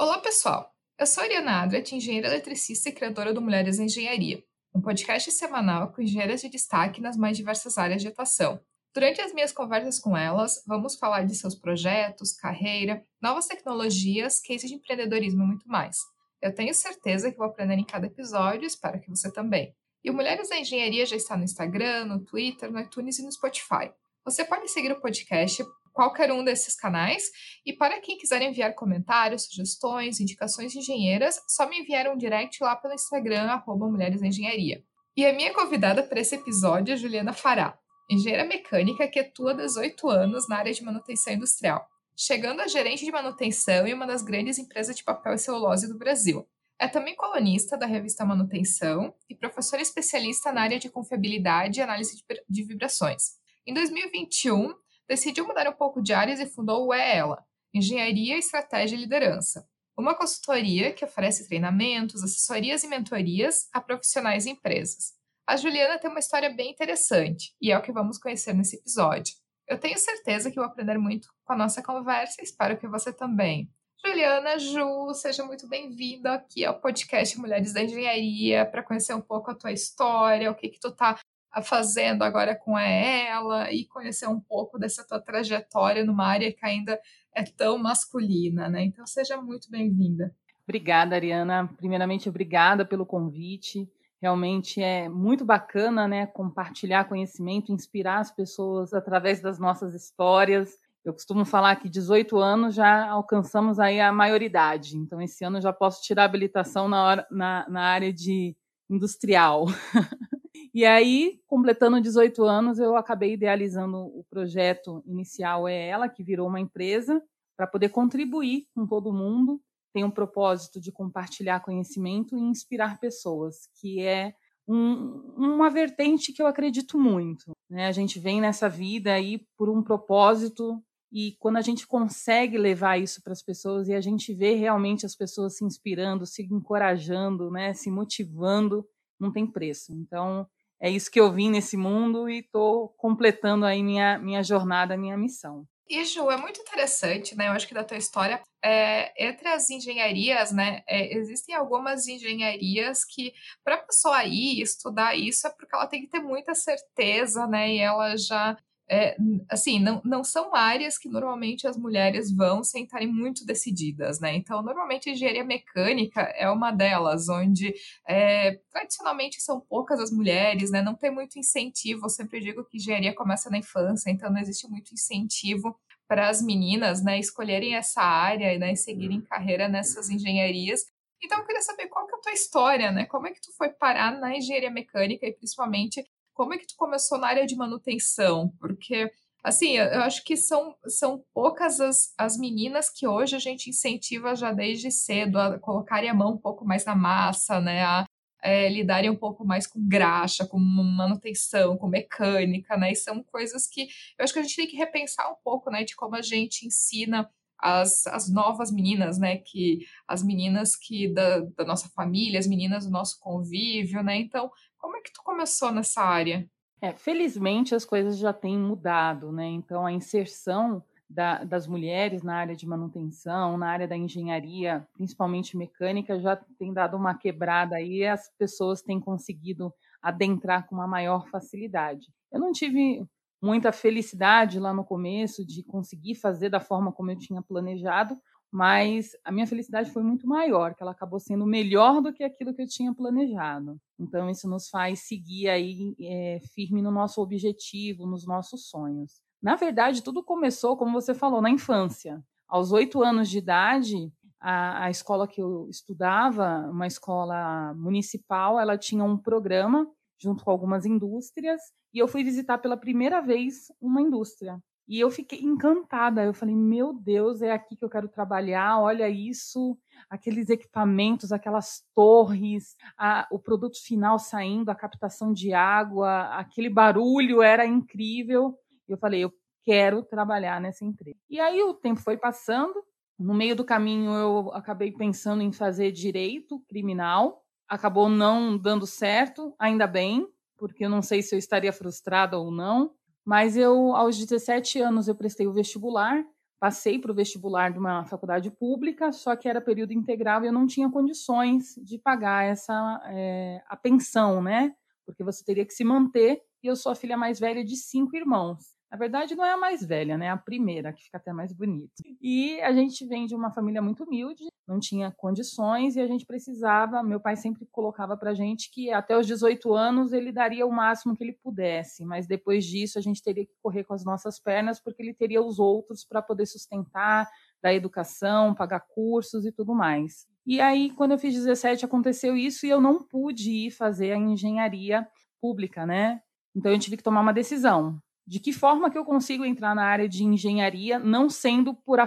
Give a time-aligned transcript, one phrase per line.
[0.00, 0.74] Olá, pessoal!
[0.98, 4.42] Eu sou a Ariana Adret, engenheira eletricista e criadora do Mulheres em Engenharia,
[4.74, 8.58] um podcast semanal com engenheiras de destaque nas mais diversas áreas de atuação.
[8.94, 14.70] Durante as minhas conversas com elas, vamos falar de seus projetos, carreira, novas tecnologias, cases
[14.70, 15.98] de empreendedorismo e muito mais.
[16.40, 19.74] Eu tenho certeza que vou aprender em cada episódio e espero que você também.
[20.02, 23.30] E o Mulheres da Engenharia já está no Instagram, no Twitter, no iTunes e no
[23.30, 23.92] Spotify.
[24.24, 25.62] Você pode seguir o podcast
[25.92, 27.24] qualquer um desses canais.
[27.64, 32.62] E para quem quiser enviar comentários, sugestões, indicações de engenheiras, só me enviar um direct
[32.62, 34.82] lá pelo Instagram, arroba Mulheres Engenharia.
[35.16, 37.78] E a minha convidada para esse episódio é Juliana Fará,
[38.08, 43.04] engenheira mecânica que atua há 18 anos na área de manutenção industrial, chegando a gerente
[43.04, 46.48] de manutenção em uma das grandes empresas de papel e celulose do Brasil.
[46.78, 52.22] É também colunista da revista Manutenção e professora especialista na área de confiabilidade e análise
[52.48, 53.38] de vibrações.
[53.66, 54.72] Em 2021,
[55.10, 59.68] decidiu mudar um pouco de áreas e fundou o É Ela, Engenharia, Estratégia e Liderança,
[59.98, 65.14] uma consultoria que oferece treinamentos, assessorias e mentorias a profissionais e empresas.
[65.48, 69.34] A Juliana tem uma história bem interessante e é o que vamos conhecer nesse episódio.
[69.66, 73.12] Eu tenho certeza que vou aprender muito com a nossa conversa e espero que você
[73.12, 73.68] também.
[74.06, 79.50] Juliana, Ju, seja muito bem-vinda aqui ao podcast Mulheres da Engenharia para conhecer um pouco
[79.50, 81.18] a tua história, o que que tu tá
[81.62, 86.98] fazendo agora com ela e conhecer um pouco dessa tua trajetória numa área que ainda
[87.34, 88.84] é tão masculina, né?
[88.84, 90.34] Então seja muito bem-vinda.
[90.64, 91.68] Obrigada, Ariana.
[91.76, 93.90] Primeiramente, obrigada pelo convite.
[94.22, 100.78] Realmente é muito bacana, né, compartilhar conhecimento, inspirar as pessoas através das nossas histórias.
[101.02, 104.96] Eu costumo falar que 18 anos já alcançamos aí a maioridade.
[104.98, 108.54] Então, esse ano já posso tirar habilitação na, hora, na, na área de
[108.88, 109.66] industrial.
[110.72, 116.48] E aí, completando 18 anos, eu acabei idealizando o projeto inicial É Ela, que virou
[116.48, 117.22] uma empresa,
[117.56, 119.60] para poder contribuir com todo mundo.
[119.92, 124.32] Tem um propósito de compartilhar conhecimento e inspirar pessoas, que é
[124.68, 127.50] um, uma vertente que eu acredito muito.
[127.68, 127.86] Né?
[127.86, 130.80] A gente vem nessa vida aí por um propósito
[131.12, 135.04] e quando a gente consegue levar isso para as pessoas e a gente vê realmente
[135.04, 138.86] as pessoas se inspirando, se encorajando, né, se motivando,
[139.18, 139.92] não tem preço.
[139.92, 140.46] Então,
[140.80, 145.16] é isso que eu vim nesse mundo e estou completando aí minha, minha jornada, minha
[145.16, 145.66] missão.
[145.90, 147.48] E, Ju, é muito interessante, né?
[147.48, 150.82] Eu acho que da tua história, é, entre as engenharias, né?
[150.86, 153.32] É, existem algumas engenharias que,
[153.64, 157.74] para a pessoa ir estudar isso, é porque ela tem que ter muita certeza, né?
[157.74, 158.56] E ela já
[158.90, 159.16] é,
[159.48, 164.34] assim, não, não são áreas que normalmente as mulheres vão sem estarem muito decididas, né?
[164.34, 167.72] Então, normalmente a engenharia mecânica é uma delas, onde
[168.08, 170.82] é, tradicionalmente são poucas as mulheres, né?
[170.82, 172.06] Não tem muito incentivo.
[172.06, 175.78] Eu sempre digo que engenharia começa na infância, então não existe muito incentivo
[176.08, 180.80] para as meninas, né, escolherem essa área né, e seguirem carreira nessas engenharias.
[181.22, 183.04] Então, eu queria saber qual que é a tua história, né?
[183.06, 186.04] Como é que tu foi parar na engenharia mecânica e principalmente
[186.40, 188.50] como é que tu começou na área de manutenção?
[188.58, 189.12] Porque,
[189.44, 194.34] assim, eu acho que são, são poucas as, as meninas que hoje a gente incentiva
[194.34, 197.84] já desde cedo a colocarem a mão um pouco mais na massa, né?
[197.84, 198.06] A
[198.42, 202.92] é, lidarem um pouco mais com graxa, com manutenção, com mecânica, né?
[202.92, 203.82] E são coisas que
[204.18, 205.84] eu acho que a gente tem que repensar um pouco, né?
[205.84, 209.36] De como a gente ensina as, as novas meninas, né?
[209.36, 214.16] Que as meninas que da, da nossa família, as meninas do nosso convívio, né?
[214.16, 216.48] Então, como é que tu começou nessa área?
[216.80, 219.46] É, felizmente as coisas já têm mudado, né?
[219.46, 225.56] Então a inserção da, das mulheres na área de manutenção, na área da engenharia, principalmente
[225.56, 231.28] mecânica, já tem dado uma quebrada aí as pessoas têm conseguido adentrar com uma maior
[231.28, 232.06] facilidade.
[232.32, 233.04] Eu não tive
[233.42, 238.16] muita felicidade lá no começo de conseguir fazer da forma como eu tinha planejado,
[238.52, 242.52] mas a minha felicidade foi muito maior, que ela acabou sendo melhor do que aquilo
[242.52, 243.78] que eu tinha planejado.
[243.98, 249.20] Então isso nos faz seguir aí é, firme no nosso objetivo, nos nossos sonhos.
[249.40, 252.22] Na verdade, tudo começou, como você falou, na infância.
[252.48, 258.76] Aos oito anos de idade, a, a escola que eu estudava, uma escola municipal, ela
[258.76, 259.86] tinha um programa
[260.20, 261.60] junto com algumas indústrias
[261.94, 264.60] e eu fui visitar pela primeira vez uma indústria.
[264.88, 266.24] E eu fiquei encantada.
[266.24, 268.80] Eu falei, meu Deus, é aqui que eu quero trabalhar.
[268.80, 269.78] Olha isso,
[270.08, 277.42] aqueles equipamentos, aquelas torres, a, o produto final saindo, a captação de água, aquele barulho
[277.42, 278.58] era incrível.
[278.88, 279.32] Eu falei, eu
[279.64, 281.18] quero trabalhar nessa empresa.
[281.28, 282.82] E aí o tempo foi passando.
[283.18, 287.44] No meio do caminho eu acabei pensando em fazer direito criminal.
[287.68, 290.26] Acabou não dando certo, ainda bem,
[290.56, 292.92] porque eu não sei se eu estaria frustrada ou não.
[293.24, 296.24] Mas eu, aos 17 anos, eu prestei o vestibular
[296.60, 300.52] passei para o vestibular de uma faculdade pública, só que era período integral e eu
[300.52, 304.74] não tinha condições de pagar essa é, a pensão, né?
[305.06, 308.14] Porque você teria que se manter e eu sou a filha mais velha de cinco
[308.14, 308.76] irmãos.
[308.90, 310.26] Na verdade, não é a mais velha, né?
[310.26, 312.02] É a primeira, que fica até mais bonita.
[312.20, 316.26] E a gente vem de uma família muito humilde, não tinha condições e a gente
[316.26, 317.00] precisava.
[317.00, 321.16] Meu pai sempre colocava pra gente que até os 18 anos ele daria o máximo
[321.16, 324.80] que ele pudesse, mas depois disso a gente teria que correr com as nossas pernas
[324.80, 327.28] porque ele teria os outros para poder sustentar,
[327.62, 330.26] da educação, pagar cursos e tudo mais.
[330.46, 334.16] E aí, quando eu fiz 17, aconteceu isso e eu não pude ir fazer a
[334.16, 335.06] engenharia
[335.40, 336.20] pública, né?
[336.56, 339.82] Então eu tive que tomar uma decisão de que forma que eu consigo entrar na
[339.82, 341.98] área de engenharia não sendo por,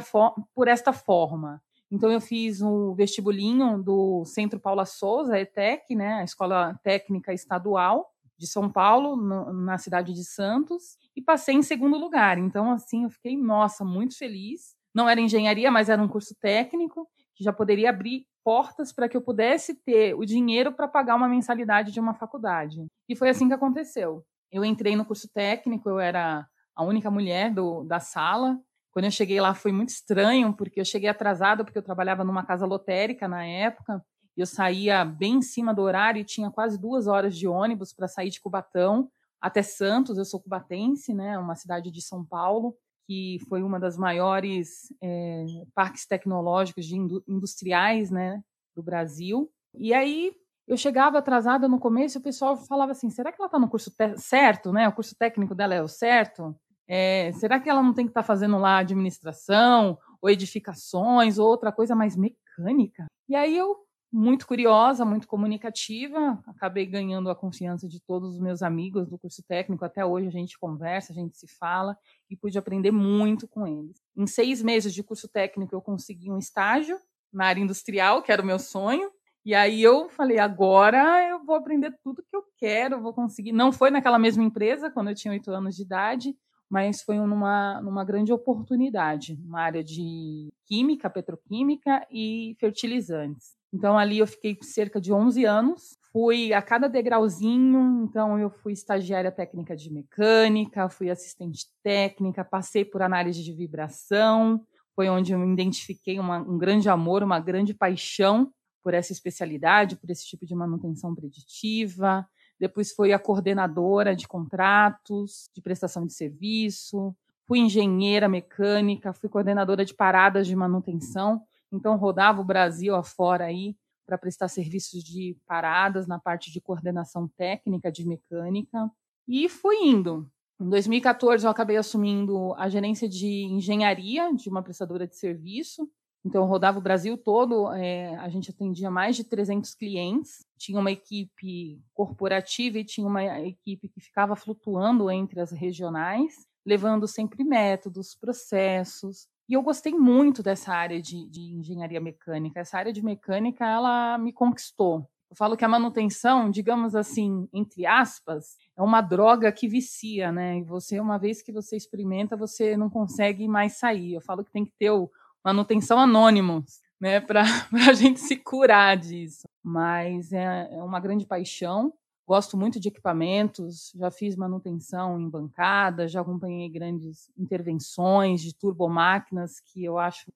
[0.56, 1.62] por esta forma.
[1.92, 8.10] Então eu fiz um vestibulinho do Centro Paula Souza, ETEC, né, a Escola Técnica Estadual
[8.38, 12.38] de São Paulo, no, na cidade de Santos, e passei em segundo lugar.
[12.38, 14.78] Então assim, eu fiquei, nossa, muito feliz.
[14.96, 17.06] Não era engenharia, mas era um curso técnico
[17.36, 21.28] que já poderia abrir portas para que eu pudesse ter o dinheiro para pagar uma
[21.28, 22.88] mensalidade de uma faculdade.
[23.10, 24.24] E foi assim que aconteceu.
[24.54, 28.60] Eu entrei no curso técnico, eu era a única mulher do, da sala.
[28.92, 32.46] Quando eu cheguei lá foi muito estranho, porque eu cheguei atrasada, porque eu trabalhava numa
[32.46, 34.06] casa lotérica na época.
[34.38, 37.92] E eu saía bem em cima do horário e tinha quase duas horas de ônibus
[37.94, 39.10] para sair de Cubatão
[39.42, 40.20] até Santos.
[40.20, 42.76] Eu sou cubatense, né, uma cidade de São Paulo,
[43.08, 46.96] que foi uma das maiores é, parques tecnológicos de
[47.28, 48.40] industriais né,
[48.76, 49.52] do Brasil.
[49.74, 50.32] E aí
[50.68, 53.70] eu chegava atrasada no começo e o pessoal falava assim: será que ela está no
[53.70, 54.88] curso certo, né?
[54.88, 56.56] O curso técnico dela é o certo?
[56.88, 61.48] É, será que ela não tem que estar tá fazendo lá administração, ou edificações, ou
[61.48, 63.06] outra coisa mais mecânica?
[63.28, 63.76] E aí eu,
[64.12, 69.42] muito curiosa, muito comunicativa, acabei ganhando a confiança de todos os meus amigos do curso
[69.44, 69.84] técnico.
[69.84, 71.98] Até hoje a gente conversa, a gente se fala
[72.30, 73.98] e pude aprender muito com eles.
[74.16, 77.00] Em seis meses de curso técnico eu consegui um estágio
[77.32, 79.10] na área industrial, que era o meu sonho.
[79.46, 83.52] E aí eu falei, agora eu vou aprender tudo que eu quero, vou conseguir.
[83.52, 86.34] Não foi naquela mesma empresa, quando eu tinha oito anos de idade,
[86.70, 93.58] mas foi numa, numa grande oportunidade, uma área de química, petroquímica e fertilizantes.
[93.74, 98.72] Então ali eu fiquei cerca de 11 anos, fui a cada degrauzinho, então eu fui
[98.72, 105.40] estagiária técnica de mecânica, fui assistente técnica, passei por análise de vibração, foi onde eu
[105.40, 108.54] me identifiquei uma, um grande amor, uma grande paixão
[108.84, 112.28] por essa especialidade, por esse tipo de manutenção preditiva.
[112.60, 117.16] Depois foi a coordenadora de contratos, de prestação de serviço.
[117.48, 121.42] Fui engenheira mecânica, fui coordenadora de paradas de manutenção.
[121.72, 123.76] Então rodava o Brasil afora aí
[124.06, 128.92] para prestar serviços de paradas na parte de coordenação técnica de mecânica.
[129.28, 130.30] E fui indo.
[130.60, 135.90] Em 2014, eu acabei assumindo a gerência de engenharia de uma prestadora de serviço.
[136.26, 140.92] Então, rodava o Brasil todo, é, a gente atendia mais de 300 clientes, tinha uma
[140.92, 146.34] equipe corporativa e tinha uma equipe que ficava flutuando entre as regionais,
[146.66, 149.28] levando sempre métodos, processos.
[149.50, 152.62] E eu gostei muito dessa área de, de engenharia mecânica.
[152.62, 155.06] Essa área de mecânica, ela me conquistou.
[155.30, 160.60] Eu falo que a manutenção, digamos assim, entre aspas, é uma droga que vicia, né?
[160.60, 164.14] E você, uma vez que você experimenta, você não consegue mais sair.
[164.14, 165.10] Eu falo que tem que ter o,
[165.44, 167.44] manutenção anônimos, né, para
[167.90, 169.48] a gente se curar disso.
[169.64, 171.94] Mas é, é uma grande paixão.
[172.26, 179.60] Gosto muito de equipamentos, já fiz manutenção em bancada, já acompanhei grandes intervenções de turbomáquinas
[179.60, 180.32] que eu acho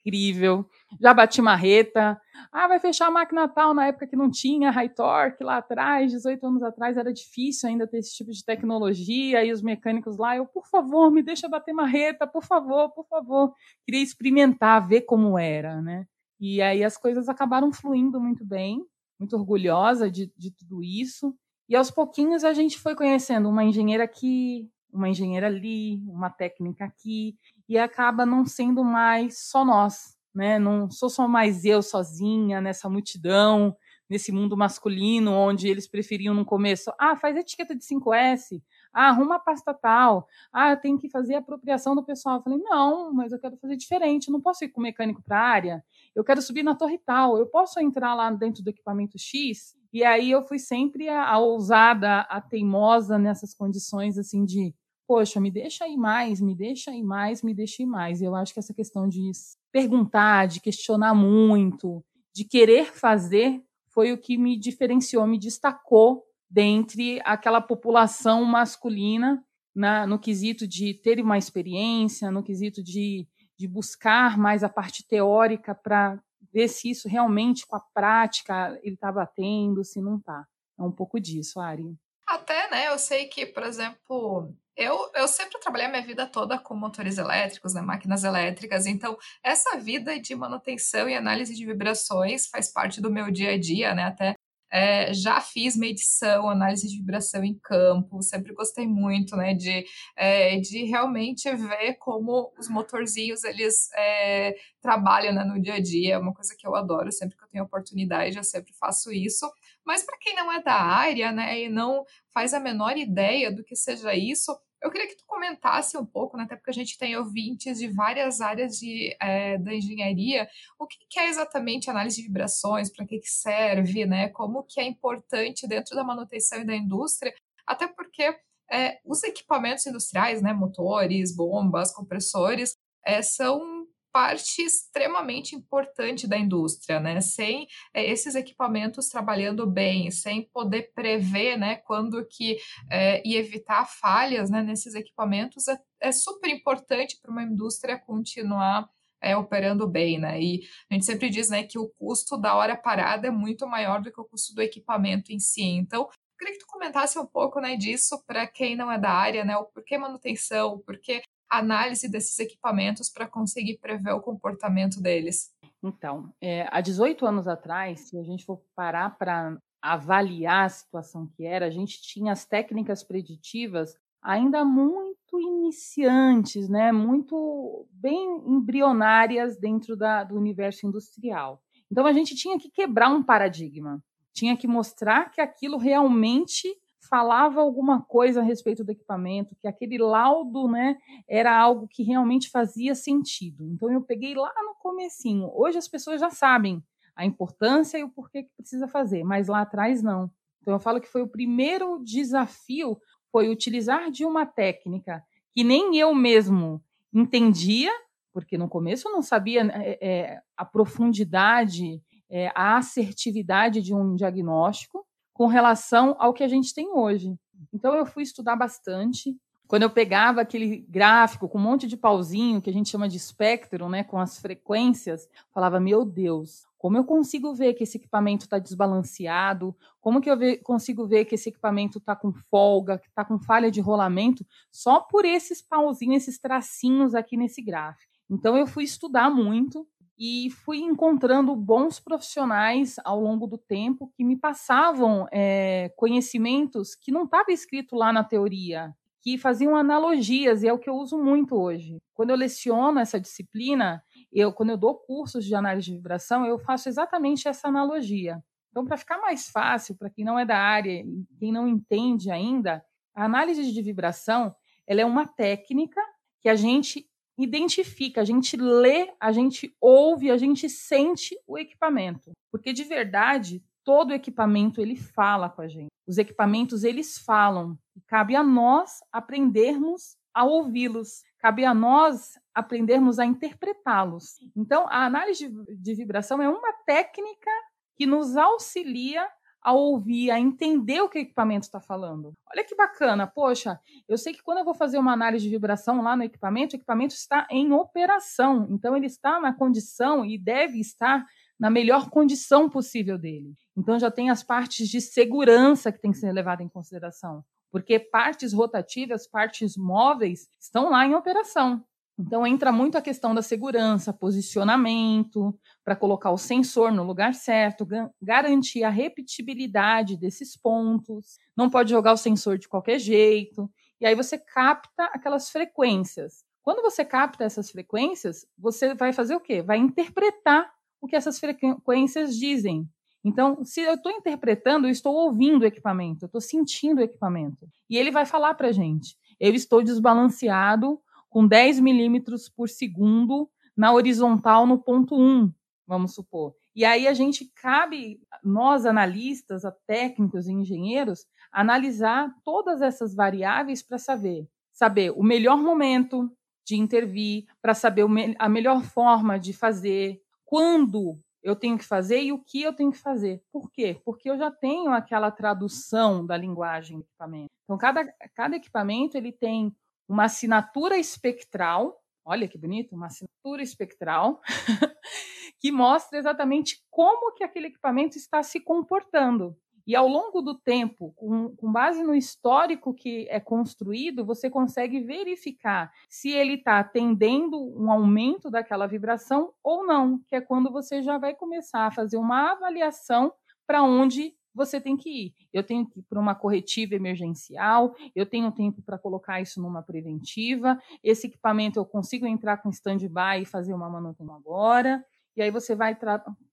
[0.00, 0.66] incrível.
[1.00, 2.20] Já bati marreta.
[2.52, 6.10] Ah, vai fechar a máquina tal na época que não tinha high torque lá atrás,
[6.10, 10.36] 18 anos atrás era difícil ainda ter esse tipo de tecnologia e os mecânicos lá,
[10.36, 13.54] eu, por favor, me deixa bater marreta, por favor, por favor.
[13.84, 16.06] Queria experimentar, ver como era, né?
[16.40, 18.82] E aí as coisas acabaram fluindo muito bem,
[19.18, 21.34] muito orgulhosa de, de tudo isso.
[21.68, 26.84] E aos pouquinhos a gente foi conhecendo uma engenheira aqui, uma engenheira ali, uma técnica
[26.84, 27.36] aqui,
[27.70, 30.58] e acaba não sendo mais só nós, né?
[30.58, 33.76] Não sou só mais eu sozinha nessa multidão,
[34.08, 38.60] nesse mundo masculino, onde eles preferiam no começo, ah, faz etiqueta de 5S,
[38.92, 42.38] ah, arruma a pasta tal, ah, tem que fazer apropriação do pessoal.
[42.38, 45.22] Eu falei, não, mas eu quero fazer diferente, eu não posso ir com o mecânico
[45.22, 48.70] para a área, eu quero subir na torre tal, eu posso entrar lá dentro do
[48.70, 49.76] equipamento X?
[49.92, 54.74] E aí eu fui sempre a, a ousada, a teimosa nessas condições, assim, de
[55.10, 58.22] poxa, me deixa aí mais, me deixa aí mais, me deixa aí mais.
[58.22, 59.32] Eu acho que essa questão de
[59.72, 62.00] perguntar, de questionar muito,
[62.32, 70.06] de querer fazer, foi o que me diferenciou, me destacou dentre aquela população masculina na,
[70.06, 73.26] no quesito de ter uma experiência, no quesito de,
[73.58, 78.94] de buscar mais a parte teórica para ver se isso realmente com a prática ele
[78.94, 80.46] está batendo, se não está.
[80.78, 81.98] É um pouco disso, Ari.
[82.28, 86.58] Até, né, eu sei que, por exemplo, eu, eu sempre trabalhei a minha vida toda
[86.58, 92.46] com motores elétricos, né, máquinas elétricas, então essa vida de manutenção e análise de vibrações
[92.48, 94.34] faz parte do meu dia a dia, né, até
[94.72, 99.84] é, já fiz medição, análise de vibração em campo, sempre gostei muito, né, de,
[100.16, 106.14] é, de realmente ver como os motorzinhos, eles é, trabalham né, no dia a dia,
[106.14, 109.50] é uma coisa que eu adoro, sempre que eu tenho oportunidade, eu sempre faço isso,
[109.84, 113.62] mas para quem não é da área, né, e não faz a menor ideia do
[113.62, 116.96] que seja isso, eu queria que tu comentasse um pouco, né, até porque a gente
[116.96, 122.16] tem ouvintes de várias áreas de, é, da engenharia, o que, que, é exatamente análise
[122.16, 126.64] de vibrações, para que, que serve, né, como que é importante dentro da manutenção e
[126.64, 127.34] da indústria,
[127.66, 128.34] até porque
[128.70, 133.79] é, os equipamentos industriais, né, motores, bombas, compressores, é, são
[134.12, 137.20] parte extremamente importante da indústria, né?
[137.20, 142.58] Sem é, esses equipamentos trabalhando bem, sem poder prever, né, quando que
[142.90, 148.88] é, e evitar falhas, né, nesses equipamentos é, é super importante para uma indústria continuar
[149.22, 150.40] é, operando bem, né?
[150.40, 154.00] E a gente sempre diz, né, que o custo da hora parada é muito maior
[154.00, 155.62] do que o custo do equipamento em si.
[155.62, 159.44] Então, queria que tu comentasse um pouco, né, disso para quem não é da área,
[159.44, 159.56] né?
[159.56, 165.52] O porquê manutenção, o porquê análise desses equipamentos para conseguir prever o comportamento deles?
[165.82, 171.26] Então, é, há 18 anos atrás, se a gente for parar para avaliar a situação
[171.26, 179.56] que era, a gente tinha as técnicas preditivas ainda muito iniciantes, né, muito bem embrionárias
[179.56, 181.62] dentro da, do universo industrial.
[181.90, 184.02] Então a gente tinha que quebrar um paradigma,
[184.32, 186.68] tinha que mostrar que aquilo realmente
[187.10, 190.96] falava alguma coisa a respeito do equipamento, que aquele laudo, né,
[191.28, 193.66] era algo que realmente fazia sentido.
[193.66, 195.50] Então eu peguei lá no comecinho.
[195.52, 196.82] Hoje as pessoas já sabem
[197.16, 200.30] a importância e o porquê que precisa fazer, mas lá atrás não.
[200.62, 202.96] Então eu falo que foi o primeiro desafio
[203.32, 207.90] foi utilizar de uma técnica que nem eu mesmo entendia,
[208.32, 214.14] porque no começo eu não sabia é, é, a profundidade, é, a assertividade de um
[214.14, 215.04] diagnóstico,
[215.40, 217.34] com relação ao que a gente tem hoje.
[217.72, 219.34] Então eu fui estudar bastante.
[219.66, 223.16] Quando eu pegava aquele gráfico com um monte de pauzinho que a gente chama de
[223.16, 228.44] espectro, né, com as frequências, falava: "Meu Deus, como eu consigo ver que esse equipamento
[228.44, 229.74] está desbalanceado?
[229.98, 233.38] Como que eu ve consigo ver que esse equipamento está com folga, que está com
[233.38, 238.12] falha de rolamento, só por esses pauzinhos, esses tracinhos aqui nesse gráfico?
[238.28, 239.88] Então eu fui estudar muito
[240.20, 247.10] e fui encontrando bons profissionais ao longo do tempo que me passavam é, conhecimentos que
[247.10, 251.16] não estava escrito lá na teoria, que faziam analogias, e é o que eu uso
[251.16, 251.96] muito hoje.
[252.12, 256.58] Quando eu leciono essa disciplina, eu, quando eu dou cursos de análise de vibração, eu
[256.58, 258.44] faço exatamente essa analogia.
[258.70, 261.02] Então, para ficar mais fácil, para quem não é da área
[261.38, 262.84] quem não entende ainda,
[263.14, 264.54] a análise de vibração
[264.86, 266.00] ela é uma técnica
[266.40, 267.09] que a gente
[267.44, 272.32] identifica, a gente lê, a gente ouve, a gente sente o equipamento.
[272.50, 275.88] Porque de verdade, todo equipamento ele fala com a gente.
[276.06, 281.22] Os equipamentos eles falam cabe a nós aprendermos a ouvi-los.
[281.38, 284.38] Cabe a nós aprendermos a interpretá-los.
[284.56, 287.50] Então, a análise de vibração é uma técnica
[287.96, 289.26] que nos auxilia
[289.62, 292.32] a ouvir, a entender o que o equipamento está falando.
[292.52, 296.02] Olha que bacana, poxa, eu sei que quando eu vou fazer uma análise de vibração
[296.02, 300.80] lá no equipamento, o equipamento está em operação, então ele está na condição e deve
[300.80, 301.26] estar
[301.58, 303.54] na melhor condição possível dele.
[303.76, 307.98] Então já tem as partes de segurança que tem que ser levada em consideração, porque
[307.98, 311.84] partes rotativas, partes móveis estão lá em operação.
[312.20, 317.88] Então entra muito a questão da segurança, posicionamento, para colocar o sensor no lugar certo,
[318.20, 321.38] garantir a repetibilidade desses pontos.
[321.56, 323.70] Não pode jogar o sensor de qualquer jeito.
[323.98, 326.44] E aí você capta aquelas frequências.
[326.62, 329.62] Quando você capta essas frequências, você vai fazer o quê?
[329.62, 332.86] Vai interpretar o que essas frequências dizem.
[333.24, 337.66] Então, se eu estou interpretando, eu estou ouvindo o equipamento, eu estou sentindo o equipamento.
[337.88, 341.00] E ele vai falar para a gente: eu estou desbalanceado
[341.30, 345.50] com 10 milímetros por segundo na horizontal no ponto 1,
[345.86, 346.54] vamos supor.
[346.74, 353.98] E aí a gente cabe, nós analistas, técnicos e engenheiros, analisar todas essas variáveis para
[353.98, 356.30] saber, saber o melhor momento
[356.64, 358.04] de intervir, para saber
[358.38, 362.92] a melhor forma de fazer, quando eu tenho que fazer e o que eu tenho
[362.92, 363.42] que fazer.
[363.50, 364.00] Por quê?
[364.04, 367.48] Porque eu já tenho aquela tradução da linguagem do equipamento.
[367.64, 369.74] Então, cada, cada equipamento ele tem
[370.10, 374.40] uma assinatura espectral olha que bonito, uma assinatura espectral
[375.58, 379.56] que mostra exatamente como que aquele equipamento está se comportando.
[379.86, 385.00] E ao longo do tempo, com, com base no histórico que é construído, você consegue
[385.00, 391.02] verificar se ele está atendendo um aumento daquela vibração ou não, que é quando você
[391.02, 393.32] já vai começar a fazer uma avaliação
[393.66, 395.34] para onde você tem que ir.
[395.52, 399.82] Eu tenho que ir para uma corretiva emergencial, eu tenho tempo para colocar isso numa
[399.82, 405.04] preventiva, esse equipamento eu consigo entrar com stand-by e fazer uma manutenção agora,
[405.36, 405.96] e aí você vai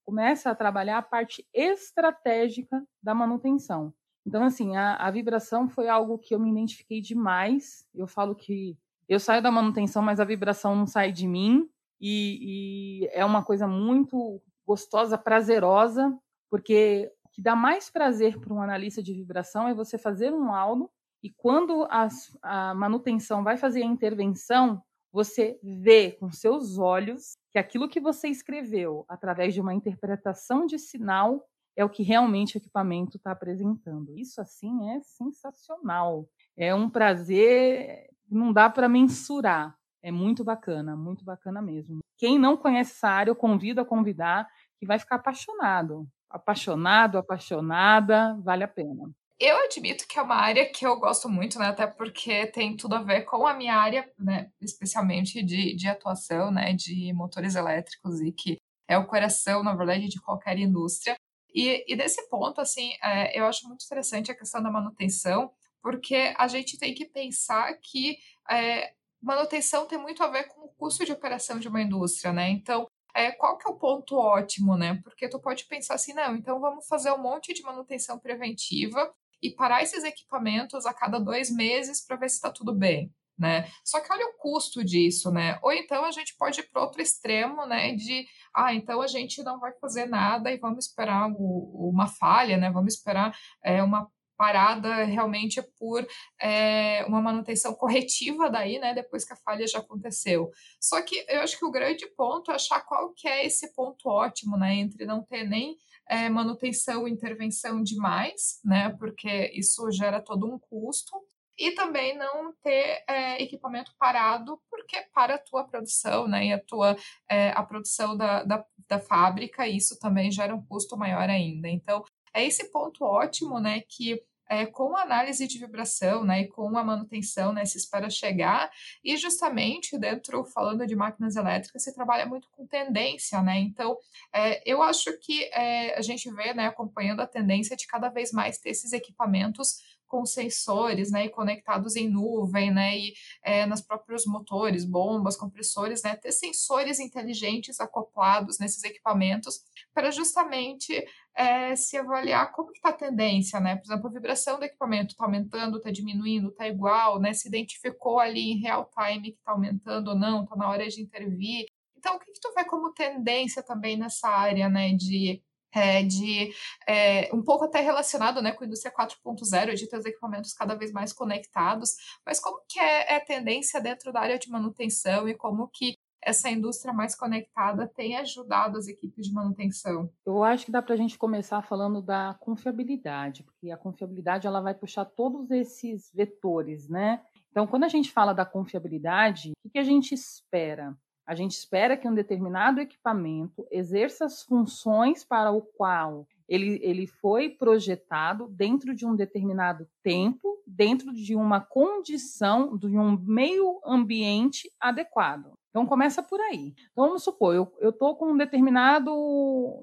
[0.06, 3.94] começa a trabalhar a parte estratégica da manutenção.
[4.26, 7.86] Então, assim, a, a, vibração foi algo que eu me identifiquei demais.
[7.94, 11.68] Eu falo que eu saio da manutenção, mas a vibração não sai de mim.
[12.00, 16.14] E, e é uma coisa muito gostosa, prazerosa,
[16.50, 20.90] porque que dá mais prazer para um analista de vibração é você fazer um laudo
[21.22, 27.60] e quando as, a manutenção vai fazer a intervenção, você vê com seus olhos que
[27.60, 32.58] aquilo que você escreveu através de uma interpretação de sinal é o que realmente o
[32.58, 34.18] equipamento está apresentando.
[34.18, 36.28] Isso assim é sensacional.
[36.58, 39.78] É um prazer, não dá para mensurar.
[40.02, 42.00] É muito bacana, muito bacana mesmo.
[42.18, 46.08] Quem não conhece essa área, eu convido a convidar, que vai ficar apaixonado.
[46.30, 49.10] Apaixonado, apaixonada, vale a pena.
[49.40, 51.68] Eu admito que é uma área que eu gosto muito, né?
[51.68, 54.50] Até porque tem tudo a ver com a minha área, né?
[54.60, 56.74] Especialmente de, de atuação, né?
[56.74, 58.58] De motores elétricos e que
[58.88, 61.16] é o coração, na verdade, de qualquer indústria.
[61.54, 66.34] E, e desse ponto, assim, é, eu acho muito interessante a questão da manutenção, porque
[66.38, 68.18] a gente tem que pensar que
[68.50, 68.92] é,
[69.22, 72.50] manutenção tem muito a ver com o custo de operação de uma indústria, né?
[72.50, 75.02] Então, é, qual que é o ponto ótimo, né?
[75.04, 79.50] Porque tu pode pensar assim, não, então vamos fazer um monte de manutenção preventiva e
[79.50, 83.12] parar esses equipamentos a cada dois meses para ver se está tudo bem.
[83.38, 83.70] Né?
[83.84, 85.60] Só que olha o custo disso, né?
[85.62, 87.94] Ou então a gente pode ir para outro extremo, né?
[87.96, 92.58] De ah, então a gente não vai fazer nada e vamos esperar o, uma falha,
[92.58, 92.72] né?
[92.72, 96.08] Vamos esperar é, uma parada realmente por
[96.40, 98.94] é, uma manutenção corretiva daí, né?
[98.94, 100.52] Depois que a falha já aconteceu.
[100.80, 104.08] Só que eu acho que o grande ponto é achar qual que é esse ponto
[104.08, 104.76] ótimo, né?
[104.76, 105.76] Entre não ter nem
[106.10, 108.96] é, manutenção intervenção demais, né?
[108.98, 111.12] Porque isso gera todo um custo.
[111.60, 116.46] E também não ter é, equipamento parado, porque para a tua produção, né?
[116.46, 116.96] E a tua
[117.28, 121.68] é, a produção da, da, da fábrica, isso também gera um custo maior ainda.
[121.68, 122.04] Então,
[122.38, 123.82] é esse ponto ótimo, né?
[123.82, 128.10] Que é, com a análise de vibração, né, e com a manutenção, né, se espera
[128.10, 128.70] chegar,
[129.04, 133.98] e justamente dentro, falando de máquinas elétricas, se trabalha muito com tendência, né, então
[134.34, 138.32] é, eu acho que é, a gente vê, né, acompanhando a tendência de cada vez
[138.32, 143.82] mais ter esses equipamentos com sensores, né, e conectados em nuvem, né, e é, nos
[143.82, 149.60] próprios motores, bombas, compressores, né, ter sensores inteligentes acoplados nesses equipamentos
[149.94, 151.06] para justamente
[151.38, 155.24] é, se avaliar como está a tendência, né, por exemplo, a vibração do equipamento está
[155.26, 160.10] aumentando, está diminuindo, está igual, né, se identificou ali em real time que está aumentando
[160.10, 161.68] ou não, está na hora de intervir.
[161.96, 165.42] Então, o que, que tu vê como tendência também nessa área, né, de
[165.74, 166.50] é, de
[166.88, 170.76] é, um pouco até relacionado né, com a indústria 4.0, de ter os equipamentos cada
[170.76, 171.92] vez mais conectados,
[172.26, 175.98] mas como que é, é a tendência dentro da área de manutenção e como que
[176.28, 180.10] essa indústria mais conectada tem ajudado as equipes de manutenção?
[180.26, 184.60] Eu acho que dá para a gente começar falando da confiabilidade, porque a confiabilidade ela
[184.60, 187.22] vai puxar todos esses vetores, né?
[187.50, 190.94] Então, quando a gente fala da confiabilidade, o que a gente espera?
[191.26, 197.08] A gente espera que um determinado equipamento exerça as funções para o qual ele, ele
[197.08, 204.72] foi projetado dentro de um determinado tempo, dentro de uma condição, de um meio ambiente
[204.80, 205.57] adequado.
[205.78, 206.74] Então começa por aí.
[206.92, 209.14] Então vamos supor, eu estou com um determinado,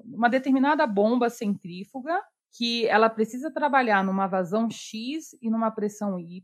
[0.03, 6.43] uma determinada bomba centrífuga que ela precisa trabalhar numa vazão X e numa pressão Y,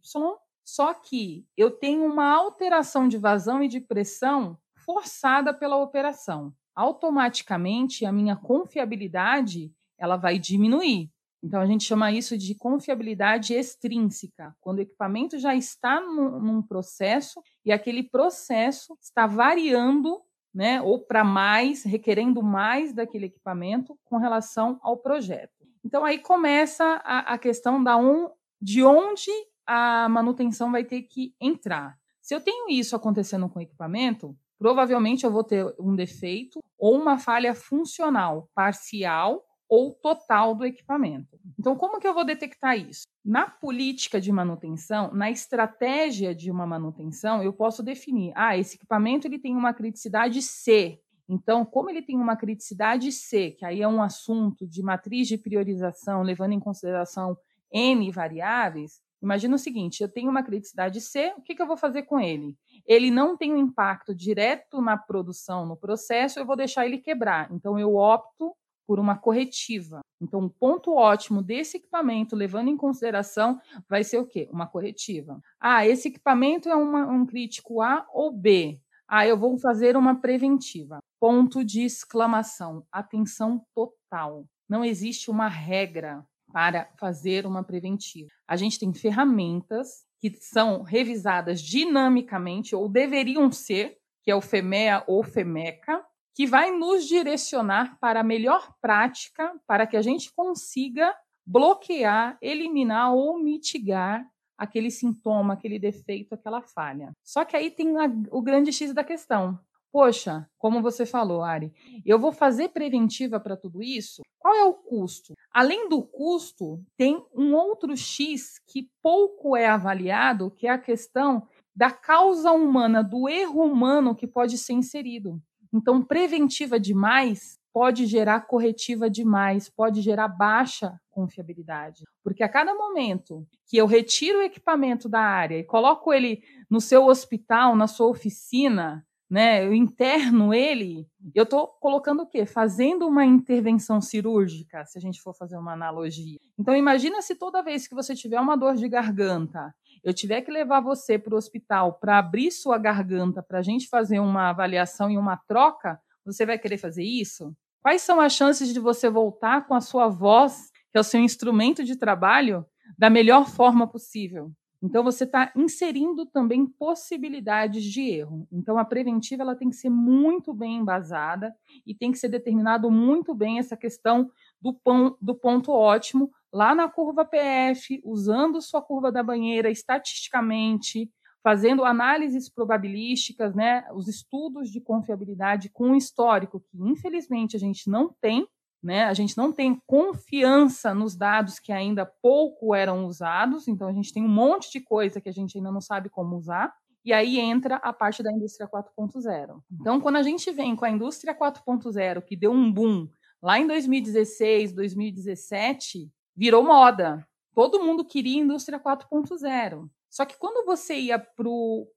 [0.63, 6.53] só que eu tenho uma alteração de vazão e de pressão forçada pela operação.
[6.73, 11.11] Automaticamente a minha confiabilidade ela vai diminuir.
[11.43, 16.61] Então a gente chama isso de confiabilidade extrínseca, quando o equipamento já está num, num
[16.61, 20.21] processo e aquele processo está variando,
[20.53, 25.65] né, ou para mais, requerendo mais daquele equipamento com relação ao projeto.
[25.83, 28.29] Então aí começa a, a questão da um,
[28.61, 29.31] de onde
[29.65, 31.97] a manutenção vai ter que entrar.
[32.21, 36.99] Se eu tenho isso acontecendo com o equipamento, provavelmente eu vou ter um defeito ou
[36.99, 41.39] uma falha funcional parcial ou total do equipamento.
[41.57, 43.03] Então, como que eu vou detectar isso?
[43.23, 49.27] Na política de manutenção, na estratégia de uma manutenção, eu posso definir, ah, esse equipamento
[49.27, 50.99] ele tem uma criticidade C.
[51.29, 55.37] Então, como ele tem uma criticidade C, que aí é um assunto de matriz de
[55.37, 57.37] priorização, levando em consideração
[57.71, 61.77] N variáveis, imagina o seguinte: eu tenho uma criticidade C, o que, que eu vou
[61.77, 62.57] fazer com ele?
[62.85, 67.49] Ele não tem um impacto direto na produção, no processo, eu vou deixar ele quebrar.
[67.53, 68.53] Então, eu opto
[68.87, 70.01] por uma corretiva.
[70.21, 74.47] Então, o um ponto ótimo desse equipamento, levando em consideração, vai ser o quê?
[74.51, 75.41] Uma corretiva.
[75.59, 78.79] Ah, esse equipamento é uma, um crítico A ou B.
[79.07, 80.99] Ah, eu vou fazer uma preventiva.
[81.19, 82.85] Ponto de exclamação.
[82.91, 84.45] Atenção total.
[84.69, 88.29] Não existe uma regra para fazer uma preventiva.
[88.47, 95.03] A gente tem ferramentas que são revisadas dinamicamente, ou deveriam ser, que é o FEMEA
[95.07, 101.13] ou FEMECA, que vai nos direcionar para a melhor prática para que a gente consiga
[101.45, 104.25] bloquear, eliminar ou mitigar
[104.57, 107.11] aquele sintoma, aquele defeito, aquela falha.
[107.23, 109.59] Só que aí tem a, o grande X da questão.
[109.91, 111.73] Poxa, como você falou, Ari,
[112.05, 114.21] eu vou fazer preventiva para tudo isso?
[114.39, 115.33] Qual é o custo?
[115.51, 121.45] Além do custo, tem um outro X que pouco é avaliado, que é a questão
[121.75, 125.41] da causa humana, do erro humano que pode ser inserido.
[125.73, 132.03] Então, preventiva demais pode gerar corretiva demais, pode gerar baixa confiabilidade.
[132.23, 136.81] Porque a cada momento que eu retiro o equipamento da área e coloco ele no
[136.81, 142.45] seu hospital, na sua oficina, né, eu interno ele, eu estou colocando o quê?
[142.45, 146.37] Fazendo uma intervenção cirúrgica, se a gente for fazer uma analogia.
[146.59, 150.51] Então, imagina se toda vez que você tiver uma dor de garganta eu tiver que
[150.51, 155.09] levar você para o hospital para abrir sua garganta para a gente fazer uma avaliação
[155.09, 157.55] e uma troca, você vai querer fazer isso?
[157.81, 161.19] Quais são as chances de você voltar com a sua voz, que é o seu
[161.19, 162.65] instrumento de trabalho,
[162.97, 164.51] da melhor forma possível?
[164.83, 168.47] Então você está inserindo também possibilidades de erro.
[168.51, 171.53] Então a preventiva ela tem que ser muito bem embasada
[171.85, 174.29] e tem que ser determinado muito bem essa questão
[174.61, 174.77] do,
[175.19, 181.09] do ponto ótimo lá na curva PF, usando sua curva da banheira estatisticamente,
[181.43, 187.89] fazendo análises probabilísticas, né, os estudos de confiabilidade com um histórico que infelizmente a gente
[187.89, 188.45] não tem,
[188.83, 189.05] né?
[189.05, 194.11] A gente não tem confiança nos dados que ainda pouco eram usados, então a gente
[194.11, 196.73] tem um monte de coisa que a gente ainda não sabe como usar.
[197.03, 199.59] E aí entra a parte da indústria 4.0.
[199.71, 203.07] Então, quando a gente vem com a indústria 4.0, que deu um boom
[203.41, 207.27] lá em 2016, 2017, virou moda.
[207.53, 209.89] Todo mundo queria indústria 4.0.
[210.09, 211.17] Só que quando você ia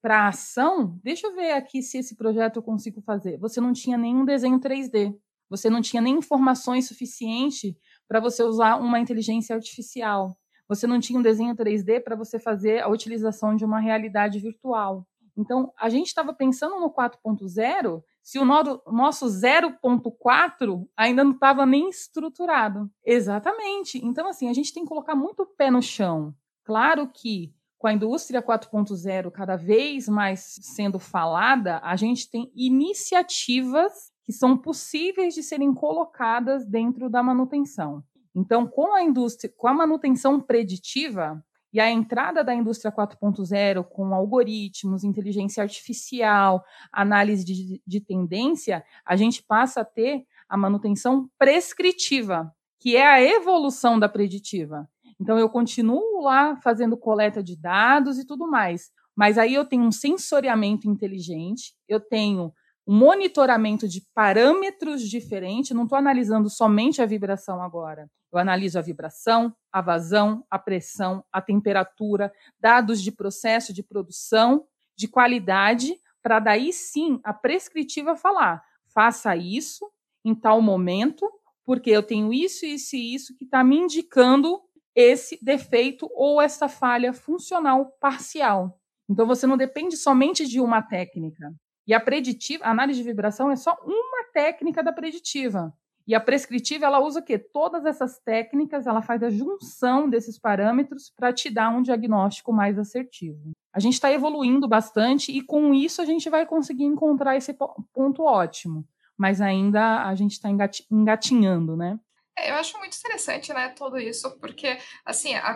[0.01, 3.39] para a ação, deixa eu ver aqui se esse projeto eu consigo fazer.
[3.39, 5.17] Você não tinha nenhum desenho 3D.
[5.51, 7.75] Você não tinha nem informações suficientes
[8.09, 10.39] para você usar uma inteligência artificial.
[10.69, 15.07] Você não tinha um desenho 3D para você fazer a utilização de uma realidade virtual.
[15.37, 21.91] Então, a gente estava pensando no 4.0 se o nosso 0.4 ainda não estava nem
[21.91, 22.91] estruturado.
[23.05, 23.99] Exatamente.
[24.03, 26.35] Então, assim, a gente tem que colocar muito pé no chão.
[26.65, 34.11] Claro que com a indústria 4.0 cada vez mais sendo falada, a gente tem iniciativas
[34.25, 38.03] que são possíveis de serem colocadas dentro da manutenção.
[38.35, 44.15] Então, com a indústria, com a manutenção preditiva, e a entrada da indústria 4.0 com
[44.15, 52.55] algoritmos, inteligência artificial, análise de, de tendência, a gente passa a ter a manutenção prescritiva,
[52.79, 54.89] que é a evolução da preditiva.
[55.21, 59.83] Então, eu continuo lá fazendo coleta de dados e tudo mais, mas aí eu tenho
[59.83, 62.53] um sensoriamento inteligente, eu tenho
[62.87, 68.09] monitoramento de parâmetros diferentes, não estou analisando somente a vibração agora.
[68.33, 74.67] Eu analiso a vibração, a vazão, a pressão, a temperatura, dados de processo de produção,
[74.97, 79.91] de qualidade, para daí sim a prescritiva falar: faça isso
[80.25, 81.31] em tal momento,
[81.65, 84.61] porque eu tenho isso, isso e isso que está me indicando
[84.95, 88.79] esse defeito ou essa falha funcional parcial.
[89.09, 91.53] Então você não depende somente de uma técnica.
[91.87, 95.73] E a preditiva, a análise de vibração é só uma técnica da preditiva.
[96.07, 97.39] E a prescritiva, ela usa o quê?
[97.39, 102.79] Todas essas técnicas, ela faz a junção desses parâmetros para te dar um diagnóstico mais
[102.79, 103.53] assertivo.
[103.73, 107.57] A gente está evoluindo bastante e com isso a gente vai conseguir encontrar esse
[107.93, 108.87] ponto ótimo.
[109.17, 110.49] Mas ainda a gente está
[110.91, 111.99] engatinhando, né?
[112.37, 115.55] É, eu acho muito interessante, né, tudo isso, porque, assim, a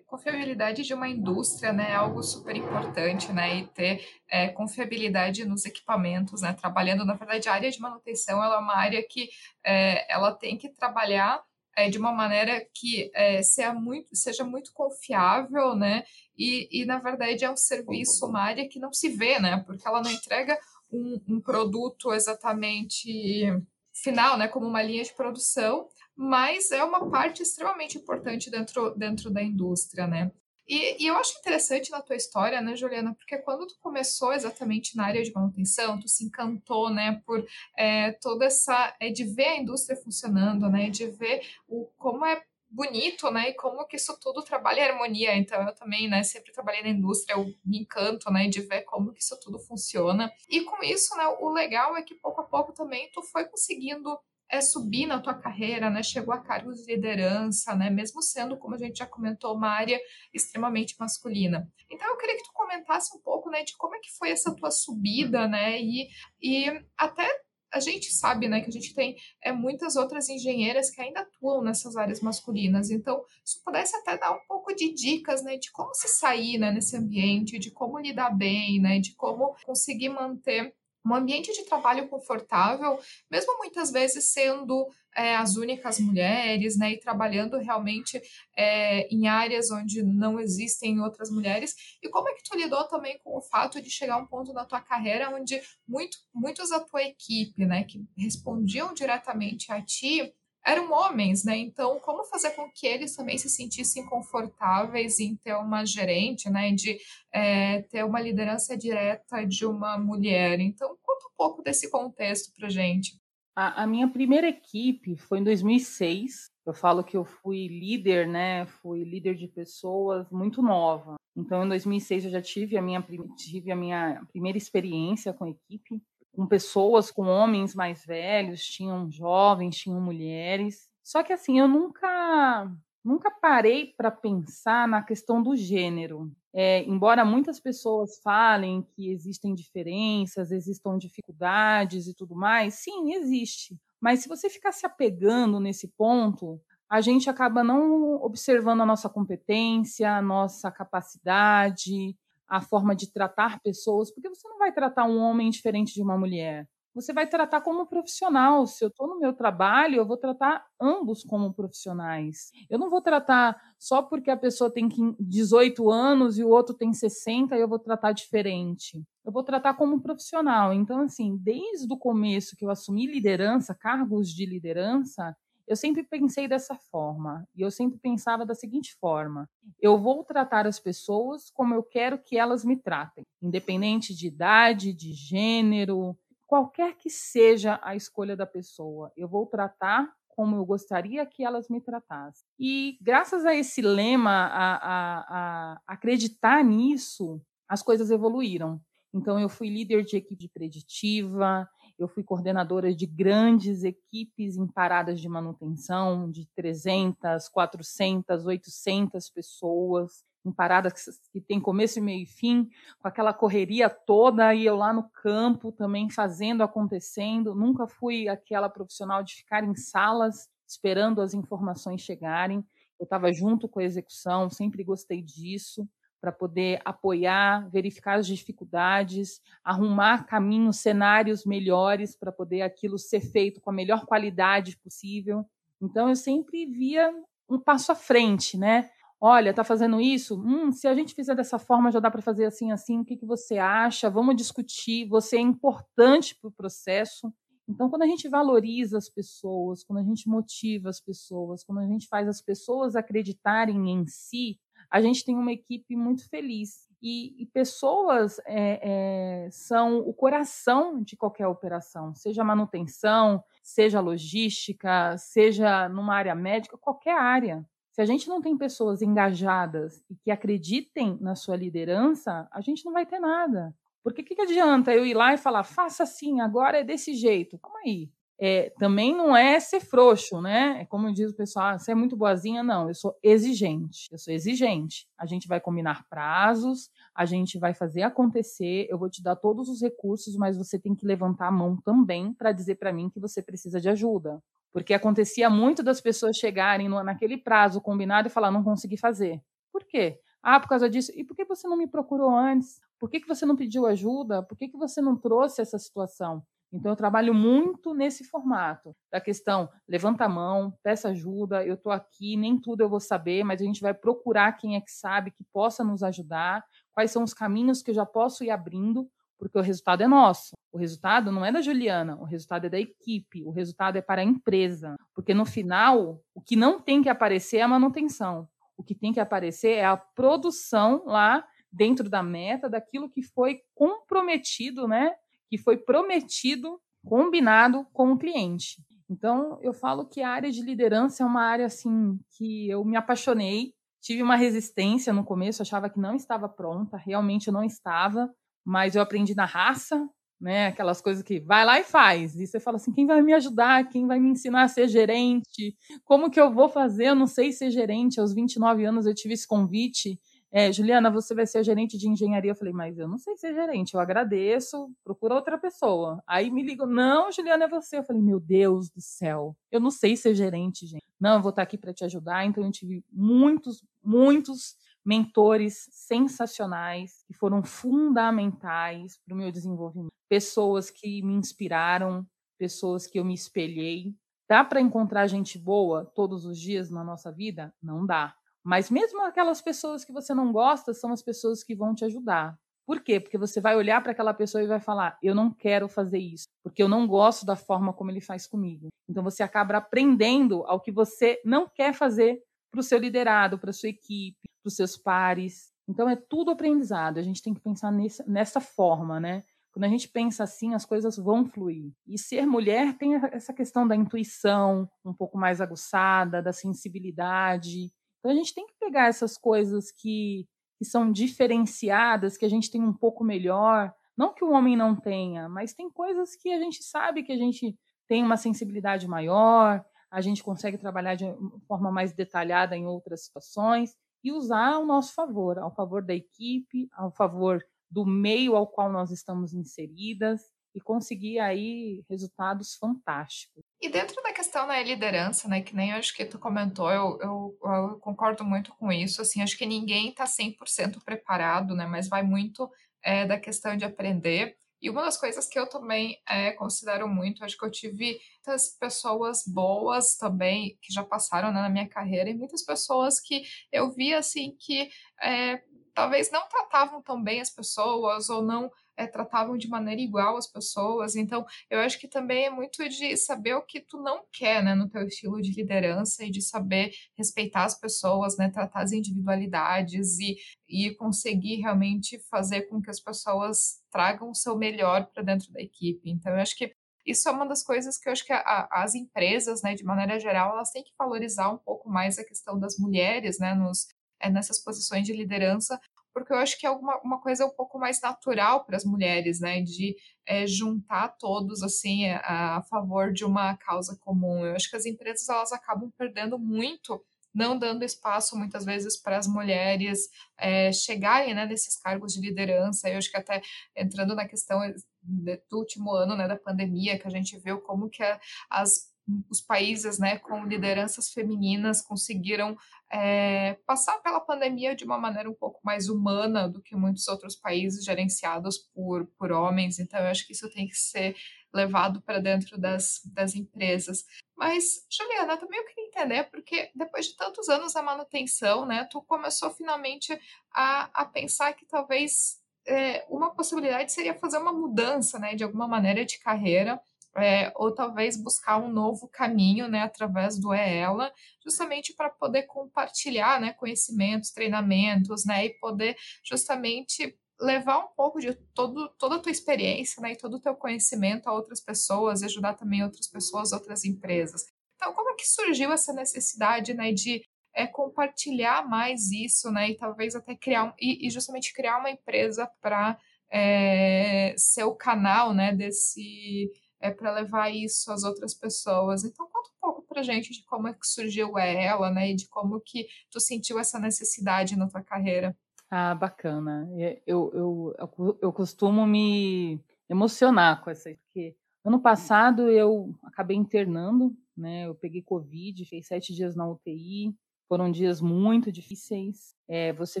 [0.06, 5.66] confiabilidade de uma indústria, né, é algo super importante, né, e ter é, confiabilidade nos
[5.66, 9.28] equipamentos, né, trabalhando, na verdade, a área de manutenção, ela é uma área que
[9.62, 11.42] é, ela tem que trabalhar
[11.76, 16.04] é, de uma maneira que é, seja, muito, seja muito confiável, né?
[16.36, 19.62] E, e, na verdade, é um serviço, uma área que não se vê, né?
[19.66, 20.58] Porque ela não entrega
[20.90, 23.44] um, um produto exatamente
[23.92, 24.48] final, né?
[24.48, 25.88] Como uma linha de produção,
[26.22, 30.30] mas é uma parte extremamente importante dentro, dentro da indústria, né?
[30.68, 34.96] E, e, eu acho interessante na tua história, né, Juliana, porque quando tu começou exatamente
[34.96, 37.44] na área de manutenção, tu se encantou, né, por
[37.76, 42.40] é, toda essa, é, de ver a indústria funcionando, né, de ver o, como é
[42.70, 45.36] bonito, né, e como que isso tudo trabalha em harmonia.
[45.36, 49.12] Então, eu também, né, sempre trabalhei na indústria, eu me encanto, né, de ver como
[49.12, 50.32] que isso tudo funciona.
[50.48, 54.16] E com isso, né, o legal é que pouco a pouco também tu foi conseguindo
[54.52, 56.02] é subir na tua carreira, né?
[56.02, 57.88] Chegou a cargos de liderança, né?
[57.88, 59.98] Mesmo sendo, como a gente já comentou, uma área
[60.32, 61.66] extremamente masculina.
[61.90, 64.54] Então, eu queria que tu comentasse um pouco, né, de como é que foi essa
[64.54, 65.80] tua subida, né?
[65.80, 66.06] E,
[66.40, 66.66] e
[66.98, 67.26] até
[67.72, 71.62] a gente sabe, né, que a gente tem é, muitas outras engenheiras que ainda atuam
[71.62, 72.90] nessas áreas masculinas.
[72.90, 76.70] Então, se pudesse até dar um pouco de dicas, né, de como se sair, né,
[76.70, 82.08] nesse ambiente, de como lidar bem, né, de como conseguir manter um ambiente de trabalho
[82.08, 82.98] confortável,
[83.30, 88.20] mesmo muitas vezes sendo é, as únicas mulheres, né, e trabalhando realmente
[88.56, 91.74] é, em áreas onde não existem outras mulheres.
[92.02, 94.52] E como é que tu lidou também com o fato de chegar a um ponto
[94.52, 100.32] na tua carreira onde muito, muitos da tua equipe, né, que respondiam diretamente a ti,
[100.64, 101.56] eram homens, né?
[101.56, 106.72] Então, como fazer com que eles também se sentissem confortáveis em ter uma gerente, né?
[106.72, 106.98] De
[107.32, 110.60] é, ter uma liderança direta de uma mulher.
[110.60, 113.20] Então, conta um pouco desse contexto para gente.
[113.56, 116.46] A, a, minha primeira equipe foi em 2006.
[116.64, 118.66] Eu falo que eu fui líder, né?
[118.66, 121.16] Fui líder de pessoas muito nova.
[121.36, 123.04] Então, em 2006 eu já tive a minha,
[123.36, 126.00] tive a minha primeira experiência com equipe
[126.32, 130.88] com pessoas, com homens mais velhos, tinham jovens, tinham mulheres.
[131.02, 132.70] Só que assim, eu nunca
[133.04, 136.30] nunca parei para pensar na questão do gênero.
[136.54, 143.76] É, embora muitas pessoas falem que existem diferenças, existam dificuldades e tudo mais, sim, existe.
[144.00, 149.08] Mas se você ficar se apegando nesse ponto, a gente acaba não observando a nossa
[149.08, 152.14] competência, a nossa capacidade,
[152.52, 156.18] a forma de tratar pessoas, porque você não vai tratar um homem diferente de uma
[156.18, 156.68] mulher.
[156.94, 158.66] Você vai tratar como profissional.
[158.66, 162.50] Se eu estou no meu trabalho, eu vou tratar ambos como profissionais.
[162.68, 164.86] Eu não vou tratar só porque a pessoa tem
[165.18, 169.02] 18 anos e o outro tem 60 e eu vou tratar diferente.
[169.24, 170.74] Eu vou tratar como profissional.
[170.74, 175.34] Então, assim, desde o começo que eu assumi liderança, cargos de liderança,
[175.72, 179.48] eu sempre pensei dessa forma, e eu sempre pensava da seguinte forma:
[179.80, 184.92] eu vou tratar as pessoas como eu quero que elas me tratem, independente de idade,
[184.92, 191.24] de gênero, qualquer que seja a escolha da pessoa, eu vou tratar como eu gostaria
[191.24, 192.44] que elas me tratassem.
[192.58, 198.80] E graças a esse lema, a, a, a acreditar nisso, as coisas evoluíram.
[199.14, 201.68] Então, eu fui líder de equipe preditiva,
[202.02, 210.24] eu fui coordenadora de grandes equipes em paradas de manutenção, de 300, 400, 800 pessoas,
[210.44, 214.92] em paradas que tem começo, meio e fim, com aquela correria toda, e eu lá
[214.92, 217.54] no campo também fazendo, acontecendo.
[217.54, 222.64] Nunca fui aquela profissional de ficar em salas esperando as informações chegarem.
[222.98, 225.88] Eu estava junto com a execução, sempre gostei disso
[226.22, 233.60] para poder apoiar, verificar as dificuldades, arrumar caminhos, cenários melhores para poder aquilo ser feito
[233.60, 235.44] com a melhor qualidade possível.
[235.80, 237.12] Então eu sempre via
[237.50, 238.88] um passo à frente, né?
[239.20, 240.40] Olha, está fazendo isso?
[240.40, 243.00] Hum, se a gente fizer dessa forma, já dá para fazer assim, assim.
[243.00, 244.08] O que, que você acha?
[244.08, 245.08] Vamos discutir.
[245.08, 247.32] Você é importante para o processo.
[247.68, 251.86] Então, quando a gente valoriza as pessoas, quando a gente motiva as pessoas, quando a
[251.86, 254.58] gente faz as pessoas acreditarem em si,
[254.92, 256.86] a gente tem uma equipe muito feliz.
[257.00, 265.16] E, e pessoas é, é, são o coração de qualquer operação, seja manutenção, seja logística,
[265.16, 267.66] seja numa área médica, qualquer área.
[267.90, 272.84] Se a gente não tem pessoas engajadas e que acreditem na sua liderança, a gente
[272.84, 273.74] não vai ter nada.
[274.04, 277.14] Porque o que, que adianta eu ir lá e falar, faça assim, agora é desse
[277.14, 277.58] jeito?
[277.58, 280.80] Calma aí é, também não é ser frouxo, né?
[280.82, 282.62] É como diz o pessoal, ah, você é muito boazinha.
[282.62, 284.08] Não, eu sou exigente.
[284.10, 285.06] Eu sou exigente.
[285.16, 288.86] A gente vai combinar prazos, a gente vai fazer acontecer.
[288.90, 292.32] Eu vou te dar todos os recursos, mas você tem que levantar a mão também
[292.34, 294.42] para dizer para mim que você precisa de ajuda.
[294.72, 299.40] Porque acontecia muito das pessoas chegarem no, naquele prazo combinado e falar, não consegui fazer.
[299.70, 300.18] Por quê?
[300.42, 301.12] Ah, por causa disso.
[301.14, 302.80] E por que você não me procurou antes?
[302.98, 304.42] Por que, que você não pediu ajuda?
[304.42, 306.42] Por que, que você não trouxe essa situação?
[306.72, 311.92] Então, eu trabalho muito nesse formato da questão: levanta a mão, peça ajuda, eu estou
[311.92, 315.30] aqui, nem tudo eu vou saber, mas a gente vai procurar quem é que sabe,
[315.30, 319.08] que possa nos ajudar, quais são os caminhos que eu já posso ir abrindo,
[319.38, 320.52] porque o resultado é nosso.
[320.72, 324.22] O resultado não é da Juliana, o resultado é da equipe, o resultado é para
[324.22, 324.94] a empresa.
[325.14, 328.48] Porque no final, o que não tem que aparecer é a manutenção.
[328.76, 333.60] O que tem que aparecer é a produção lá dentro da meta, daquilo que foi
[333.74, 335.12] comprometido, né?
[335.52, 338.82] Que foi prometido, combinado com o cliente.
[339.06, 342.96] Então, eu falo que a área de liderança é uma área assim que eu me
[342.96, 348.32] apaixonei, tive uma resistência no começo, achava que não estava pronta, realmente não estava,
[348.64, 350.08] mas eu aprendi na raça,
[350.40, 350.68] né?
[350.68, 352.34] Aquelas coisas que vai lá e faz.
[352.34, 353.86] E você fala assim: quem vai me ajudar?
[353.90, 355.76] Quem vai me ensinar a ser gerente?
[356.04, 357.08] Como que eu vou fazer?
[357.08, 358.18] Eu não sei ser gerente.
[358.18, 360.18] Aos 29 anos eu tive esse convite.
[360.54, 362.50] É, Juliana, você vai ser gerente de engenharia.
[362.50, 366.22] Eu falei, mas eu não sei ser gerente, eu agradeço, procura outra pessoa.
[366.26, 367.96] Aí me ligam, não, Juliana, é você.
[367.96, 371.02] Eu falei, meu Deus do céu, eu não sei ser gerente, gente.
[371.18, 372.44] Não, eu vou estar aqui para te ajudar.
[372.44, 380.90] Então eu tive muitos, muitos mentores sensacionais que foram fundamentais para o meu desenvolvimento, pessoas
[380.90, 382.26] que me inspiraram,
[382.58, 384.14] pessoas que eu me espelhei.
[384.48, 387.74] Dá para encontrar gente boa todos os dias na nossa vida?
[387.82, 388.36] Não dá.
[388.64, 392.56] Mas mesmo aquelas pessoas que você não gosta são as pessoas que vão te ajudar.
[392.86, 393.20] Por quê?
[393.20, 396.46] Porque você vai olhar para aquela pessoa e vai falar: eu não quero fazer isso,
[396.62, 398.88] porque eu não gosto da forma como ele faz comigo.
[399.08, 403.70] Então você acaba aprendendo ao que você não quer fazer para o seu liderado, para
[403.70, 405.70] a sua equipe, para os seus pares.
[405.88, 407.18] Então é tudo aprendizado.
[407.18, 409.42] A gente tem que pensar nessa, nessa forma, né?
[409.72, 411.92] Quando a gente pensa assim, as coisas vão fluir.
[412.06, 417.90] E ser mulher tem essa questão da intuição um pouco mais aguçada, da sensibilidade.
[418.22, 420.46] Então a gente tem que pegar essas coisas que,
[420.78, 423.92] que são diferenciadas, que a gente tem um pouco melhor.
[424.16, 427.36] Não que o homem não tenha, mas tem coisas que a gente sabe que a
[427.36, 431.24] gente tem uma sensibilidade maior, a gente consegue trabalhar de
[431.66, 436.88] forma mais detalhada em outras situações e usar ao nosso favor, ao favor da equipe,
[436.92, 440.42] ao favor do meio ao qual nós estamos inseridas
[440.74, 443.62] e conseguir aí resultados fantásticos.
[443.80, 447.58] E dentro da questão da liderança, né, que nem acho que tu comentou, eu, eu,
[447.64, 452.22] eu concordo muito com isso, assim, acho que ninguém está 100% preparado, né, mas vai
[452.22, 452.70] muito
[453.02, 454.58] é, da questão de aprender.
[454.82, 458.76] E uma das coisas que eu também é, considero muito, acho que eu tive muitas
[458.78, 463.90] pessoas boas também que já passaram né, na minha carreira e muitas pessoas que eu
[463.90, 464.90] vi assim que
[465.22, 465.62] é,
[465.94, 470.46] talvez não tratavam tão bem as pessoas ou não é, tratavam de maneira igual as
[470.46, 471.16] pessoas.
[471.16, 474.74] Então, eu acho que também é muito de saber o que tu não quer, né,
[474.74, 480.18] no teu estilo de liderança e de saber respeitar as pessoas, né, tratar as individualidades
[480.18, 480.36] e,
[480.68, 485.60] e conseguir realmente fazer com que as pessoas tragam o seu melhor para dentro da
[485.60, 486.10] equipe.
[486.10, 486.74] Então, eu acho que
[487.04, 490.20] isso é uma das coisas que eu acho que a, as empresas, né, de maneira
[490.20, 493.88] geral, elas têm que valorizar um pouco mais a questão das mulheres, né, nos,
[494.20, 495.80] é, nessas posições de liderança,
[496.12, 499.40] porque eu acho que é uma, uma coisa um pouco mais natural para as mulheres,
[499.40, 499.96] né, de
[500.26, 504.44] é, juntar todos assim a, a, favor de uma causa comum.
[504.44, 507.02] Eu acho que as empresas elas acabam perdendo muito,
[507.34, 512.88] não dando espaço muitas vezes para as mulheres é, chegarem né, nesses cargos de liderança.
[512.88, 513.40] Eu acho que até
[513.74, 514.60] entrando na questão
[515.02, 518.02] do último ano né, da pandemia, que a gente viu como que
[518.50, 518.91] as
[519.28, 522.56] os países né, com lideranças femininas conseguiram
[522.90, 527.34] é, passar pela pandemia de uma maneira um pouco mais humana do que muitos outros
[527.34, 529.78] países gerenciados por, por homens.
[529.78, 531.16] Então, eu acho que isso tem que ser
[531.52, 534.04] levado para dentro das, das empresas.
[534.36, 539.02] Mas, Juliana, também eu queria entender, porque depois de tantos anos da manutenção, né, tu
[539.02, 540.18] começou finalmente
[540.52, 545.68] a, a pensar que talvez é, uma possibilidade seria fazer uma mudança, né, de alguma
[545.68, 546.80] maneira de carreira
[547.16, 551.12] é, ou talvez buscar um novo caminho, né, através do EELA,
[551.44, 558.34] justamente para poder compartilhar, né, conhecimentos, treinamentos, né, e poder justamente levar um pouco de
[558.54, 562.24] todo, toda a tua experiência, né, e todo o teu conhecimento a outras pessoas e
[562.24, 564.42] ajudar também outras pessoas, outras empresas.
[564.76, 567.22] Então, como é que surgiu essa necessidade, né, de
[567.54, 571.90] é, compartilhar mais isso, né, e talvez até criar, um, e, e justamente criar uma
[571.90, 572.98] empresa para
[573.30, 576.50] é, ser o canal, né, desse
[576.82, 579.04] é, para levar isso às outras pessoas.
[579.04, 582.28] Então, conta um pouco para gente de como é que surgiu ela, né, e de
[582.28, 585.34] como que tu sentiu essa necessidade na tua carreira.
[585.70, 586.68] Ah, bacana.
[587.06, 589.58] Eu, eu, eu, costumo me
[589.88, 596.12] emocionar com essa, porque ano passado eu acabei internando, né, eu peguei Covid, fiquei sete
[596.14, 597.14] dias na UTI,
[597.48, 599.34] foram dias muito difíceis.
[599.48, 600.00] É, você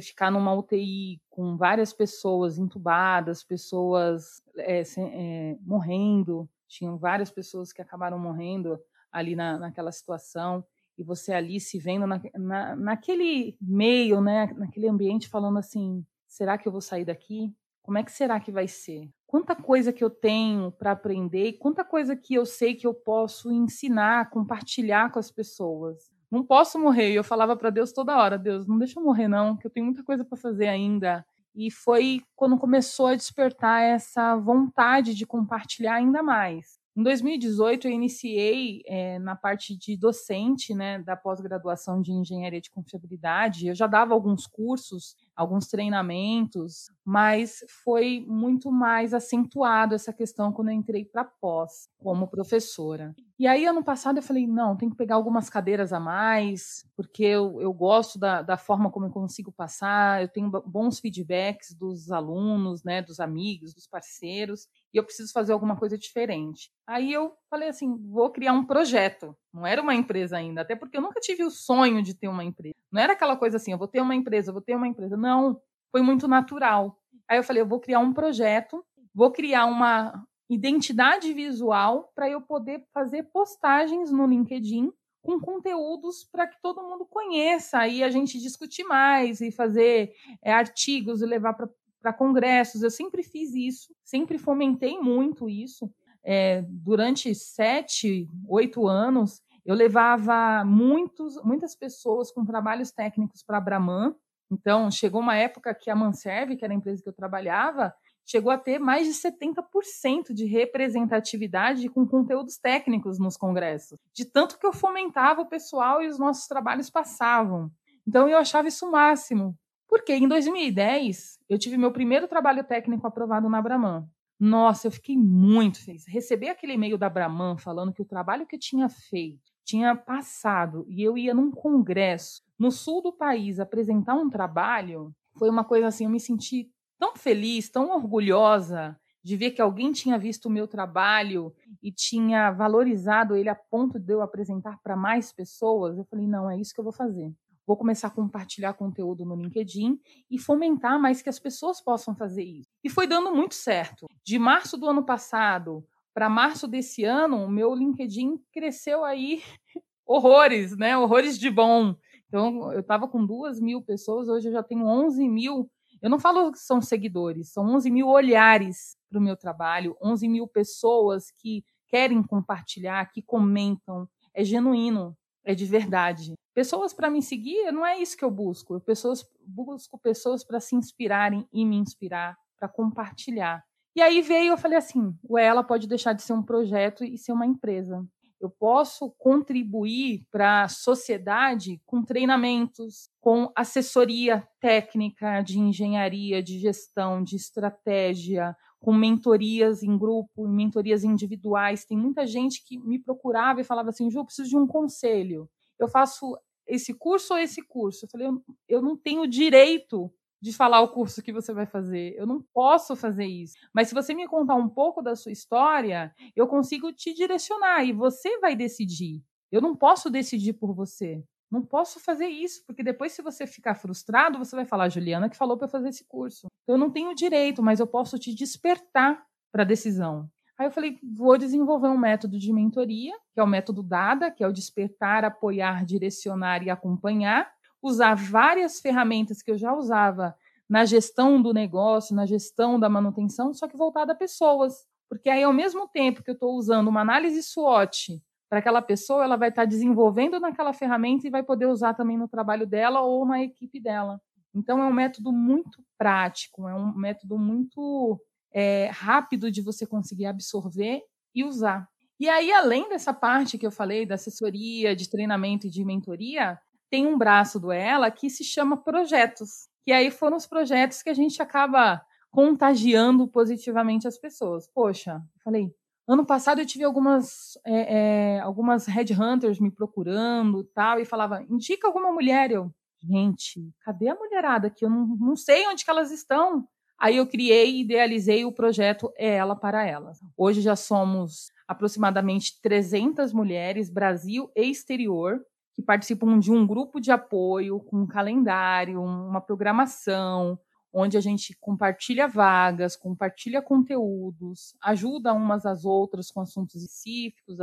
[0.00, 7.82] ficar numa UTI com várias pessoas entubadas, pessoas é, é, morrendo, tinham várias pessoas que
[7.82, 8.80] acabaram morrendo
[9.12, 10.64] ali na, naquela situação,
[10.96, 16.56] e você ali se vendo na, na, naquele meio, né, naquele ambiente, falando assim: será
[16.56, 17.54] que eu vou sair daqui?
[17.82, 19.10] Como é que será que vai ser?
[19.26, 22.94] Quanta coisa que eu tenho para aprender e quanta coisa que eu sei que eu
[22.94, 26.10] posso ensinar, compartilhar com as pessoas.
[26.30, 27.10] Não posso morrer.
[27.10, 29.70] E eu falava para Deus toda hora: Deus, não deixa eu morrer, não, que eu
[29.70, 31.26] tenho muita coisa para fazer ainda.
[31.54, 36.81] E foi quando começou a despertar essa vontade de compartilhar ainda mais.
[36.94, 42.70] Em 2018, eu iniciei é, na parte de docente né, da pós-graduação de engenharia de
[42.70, 43.66] confiabilidade.
[43.66, 50.68] Eu já dava alguns cursos, alguns treinamentos, mas foi muito mais acentuado essa questão quando
[50.68, 53.14] eu entrei para pós como professora.
[53.38, 57.24] E aí, ano passado, eu falei: não, tem que pegar algumas cadeiras a mais, porque
[57.24, 62.12] eu, eu gosto da, da forma como eu consigo passar, eu tenho bons feedbacks dos
[62.12, 66.70] alunos, né, dos amigos, dos parceiros, e eu preciso fazer alguma coisa diferente.
[66.86, 69.36] Aí eu falei assim: vou criar um projeto.
[69.52, 72.44] Não era uma empresa ainda, até porque eu nunca tive o sonho de ter uma
[72.44, 72.74] empresa.
[72.90, 75.16] Não era aquela coisa assim: eu vou ter uma empresa, eu vou ter uma empresa.
[75.16, 76.98] Não, foi muito natural.
[77.28, 78.84] Aí eu falei: eu vou criar um projeto,
[79.14, 86.46] vou criar uma identidade visual para eu poder fazer postagens no LinkedIn com conteúdos para
[86.46, 90.12] que todo mundo conheça e a gente discutir mais e fazer
[90.42, 91.68] é, artigos e levar para
[92.02, 92.82] para congressos.
[92.82, 95.90] Eu sempre fiz isso, sempre fomentei muito isso.
[96.24, 103.60] É, durante sete, oito anos, eu levava muitos, muitas pessoas com trabalhos técnicos para a
[103.60, 104.14] Brahman.
[104.50, 107.94] Então, chegou uma época que a Manserve, que era a empresa que eu trabalhava,
[108.24, 114.58] chegou a ter mais de 70% de representatividade com conteúdos técnicos nos congressos, de tanto
[114.58, 117.70] que eu fomentava o pessoal e os nossos trabalhos passavam.
[118.06, 119.56] Então, eu achava isso o máximo.
[119.92, 124.08] Porque em 2010, eu tive meu primeiro trabalho técnico aprovado na Brahman.
[124.40, 126.06] Nossa, eu fiquei muito feliz.
[126.08, 130.86] Receber aquele e-mail da Brahman falando que o trabalho que eu tinha feito tinha passado
[130.88, 135.88] e eu ia num congresso no sul do país apresentar um trabalho, foi uma coisa
[135.88, 140.50] assim, eu me senti tão feliz, tão orgulhosa de ver que alguém tinha visto o
[140.50, 145.98] meu trabalho e tinha valorizado ele a ponto de eu apresentar para mais pessoas.
[145.98, 147.30] Eu falei, não, é isso que eu vou fazer
[147.66, 150.00] vou começar a compartilhar conteúdo no LinkedIn
[150.30, 152.68] e fomentar mais que as pessoas possam fazer isso.
[152.82, 154.06] E foi dando muito certo.
[154.24, 159.42] De março do ano passado para março desse ano, o meu LinkedIn cresceu aí
[160.06, 160.96] horrores, né?
[160.96, 161.94] Horrores de bom.
[162.28, 165.70] Então, eu estava com duas mil pessoas, hoje eu já tenho 11 mil.
[166.00, 170.28] Eu não falo que são seguidores, são 11 mil olhares para o meu trabalho, 11
[170.28, 174.08] mil pessoas que querem compartilhar, que comentam.
[174.34, 176.34] É genuíno, é de verdade.
[176.54, 178.74] Pessoas para me seguir, não é isso que eu busco.
[178.74, 183.64] Eu pessoas, busco pessoas para se inspirarem e me inspirar, para compartilhar.
[183.96, 187.16] E aí veio, eu falei assim: o ela pode deixar de ser um projeto e
[187.16, 188.06] ser uma empresa.
[188.40, 197.22] Eu posso contribuir para a sociedade com treinamentos, com assessoria técnica de engenharia, de gestão,
[197.22, 201.84] de estratégia, com mentorias em grupo, mentorias individuais.
[201.84, 205.48] Tem muita gente que me procurava e falava assim: Ju, eu preciso de um conselho.
[205.82, 208.04] Eu faço esse curso ou esse curso?
[208.04, 212.14] Eu falei: eu, eu não tenho direito de falar o curso que você vai fazer.
[212.16, 213.54] Eu não posso fazer isso.
[213.72, 217.92] Mas se você me contar um pouco da sua história, eu consigo te direcionar e
[217.92, 219.22] você vai decidir.
[219.52, 221.22] Eu não posso decidir por você.
[221.48, 225.36] Não posso fazer isso, porque depois, se você ficar frustrado, você vai falar, Juliana, que
[225.36, 226.46] falou para fazer esse curso.
[226.66, 229.22] Eu não tenho direito, mas eu posso te despertar
[229.52, 230.28] para a decisão.
[230.62, 234.44] Aí eu falei, vou desenvolver um método de mentoria, que é o método DADA, que
[234.44, 237.50] é o despertar, apoiar, direcionar e acompanhar,
[237.82, 240.36] usar várias ferramentas que eu já usava
[240.68, 244.86] na gestão do negócio, na gestão da manutenção, só que voltada a pessoas.
[245.08, 249.24] Porque aí, ao mesmo tempo que eu estou usando uma análise SWOT para aquela pessoa,
[249.24, 253.00] ela vai estar tá desenvolvendo naquela ferramenta e vai poder usar também no trabalho dela
[253.00, 254.20] ou na equipe dela.
[254.54, 258.20] Então, é um método muito prático, é um método muito
[258.52, 261.02] é, rápido de você conseguir absorver
[261.34, 261.88] e usar.
[262.20, 266.58] E aí, além dessa parte que eu falei, da assessoria, de treinamento e de mentoria,
[266.90, 269.68] tem um braço do Ela que se chama projetos.
[269.84, 274.68] Que aí foram os projetos que a gente acaba contagiando positivamente as pessoas.
[274.72, 275.74] Poxa, falei,
[276.06, 281.86] Ano passado eu tive algumas, é, é, algumas headhunters me procurando tal, e falava, indica
[281.86, 282.50] alguma mulher.
[282.50, 284.84] Eu, gente, cadê a mulherada aqui?
[284.84, 286.66] Eu não, não sei onde que elas estão.
[287.02, 290.20] Aí eu criei e idealizei o projeto É Ela para Elas.
[290.36, 295.44] Hoje já somos aproximadamente 300 mulheres, Brasil e exterior,
[295.74, 300.56] que participam de um grupo de apoio com um calendário, uma programação,
[300.92, 307.58] onde a gente compartilha vagas, compartilha conteúdos, ajuda umas às outras com assuntos específicos,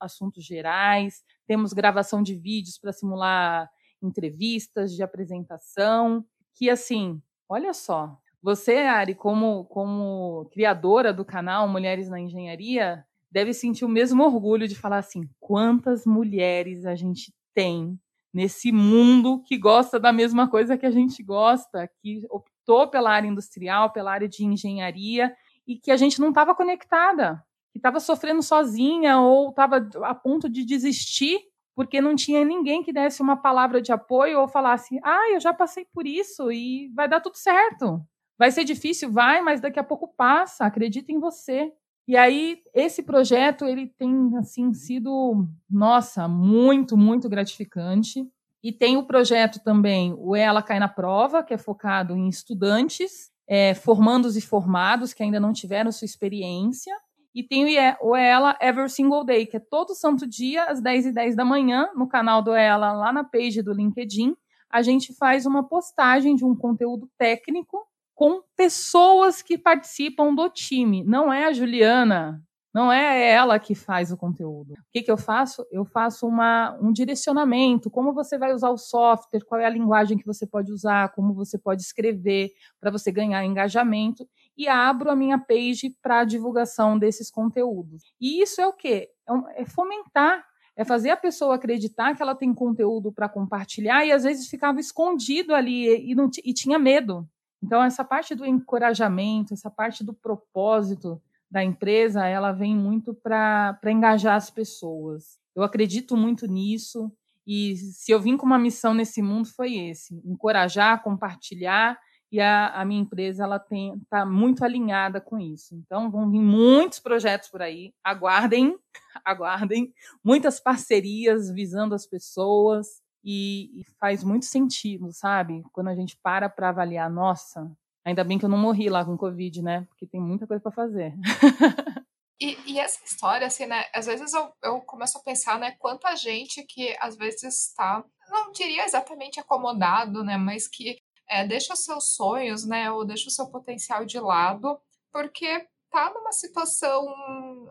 [0.00, 1.22] assuntos gerais.
[1.46, 3.70] Temos gravação de vídeos para simular
[4.02, 12.08] entrevistas de apresentação, que assim, olha só, você, Ari, como, como criadora do canal Mulheres
[12.08, 17.98] na Engenharia, deve sentir o mesmo orgulho de falar assim: quantas mulheres a gente tem
[18.34, 23.28] nesse mundo que gosta da mesma coisa que a gente gosta, que optou pela área
[23.28, 25.34] industrial, pela área de engenharia
[25.66, 30.48] e que a gente não estava conectada, que estava sofrendo sozinha ou estava a ponto
[30.48, 31.38] de desistir
[31.74, 35.52] porque não tinha ninguém que desse uma palavra de apoio ou falasse: "Ah, eu já
[35.54, 38.02] passei por isso e vai dar tudo certo".
[38.38, 41.72] Vai ser difícil, vai, mas daqui a pouco passa, acredita em você.
[42.06, 48.26] E aí esse projeto ele tem assim sido, nossa, muito, muito gratificante.
[48.62, 53.30] E tem o projeto também, o Ela Cai na Prova, que é focado em estudantes,
[53.46, 56.94] é, formandos e formados que ainda não tiveram sua experiência.
[57.34, 57.64] E tem
[58.00, 61.44] o Ela Every Single Day, que é todo santo dia, às 10 e 10 da
[61.44, 64.36] manhã, no canal do Ela, lá na page do LinkedIn.
[64.70, 67.78] A gente faz uma postagem de um conteúdo técnico
[68.22, 71.02] com pessoas que participam do time.
[71.02, 72.40] Não é a Juliana,
[72.72, 74.74] não é ela que faz o conteúdo.
[74.74, 75.66] O que, que eu faço?
[75.72, 80.16] Eu faço uma, um direcionamento, como você vai usar o software, qual é a linguagem
[80.16, 84.24] que você pode usar, como você pode escrever para você ganhar engajamento
[84.56, 88.04] e abro a minha page para divulgação desses conteúdos.
[88.20, 89.08] E isso é o quê?
[89.28, 90.44] É, é fomentar
[90.76, 94.80] é fazer a pessoa acreditar que ela tem conteúdo para compartilhar e às vezes ficava
[94.80, 97.28] escondido ali e, não, e tinha medo.
[97.62, 103.78] Então, essa parte do encorajamento, essa parte do propósito da empresa, ela vem muito para
[103.86, 105.38] engajar as pessoas.
[105.54, 107.12] Eu acredito muito nisso
[107.46, 111.98] e se eu vim com uma missão nesse mundo foi esse, encorajar, compartilhar
[112.30, 115.74] e a, a minha empresa ela está muito alinhada com isso.
[115.74, 117.92] Então vão vir muitos projetos por aí.
[118.02, 118.78] Aguardem,
[119.22, 119.92] aguardem,
[120.24, 125.62] muitas parcerias visando as pessoas e, faz muito sentido, sabe?
[125.72, 127.70] Quando a gente para para avaliar, nossa,
[128.04, 129.86] ainda bem que eu não morri lá com Covid, né?
[129.88, 131.14] Porque tem muita coisa para fazer.
[132.40, 133.84] E, e, essa história, assim, né?
[133.94, 135.76] Às vezes eu, eu começo a pensar, né?
[135.78, 140.36] Quanta gente que às vezes está, não diria exatamente acomodado, né?
[140.36, 140.98] Mas que
[141.30, 142.90] é, deixa os seus sonhos, né?
[142.90, 144.76] Ou deixa o seu potencial de lado,
[145.12, 147.06] porque tá numa situação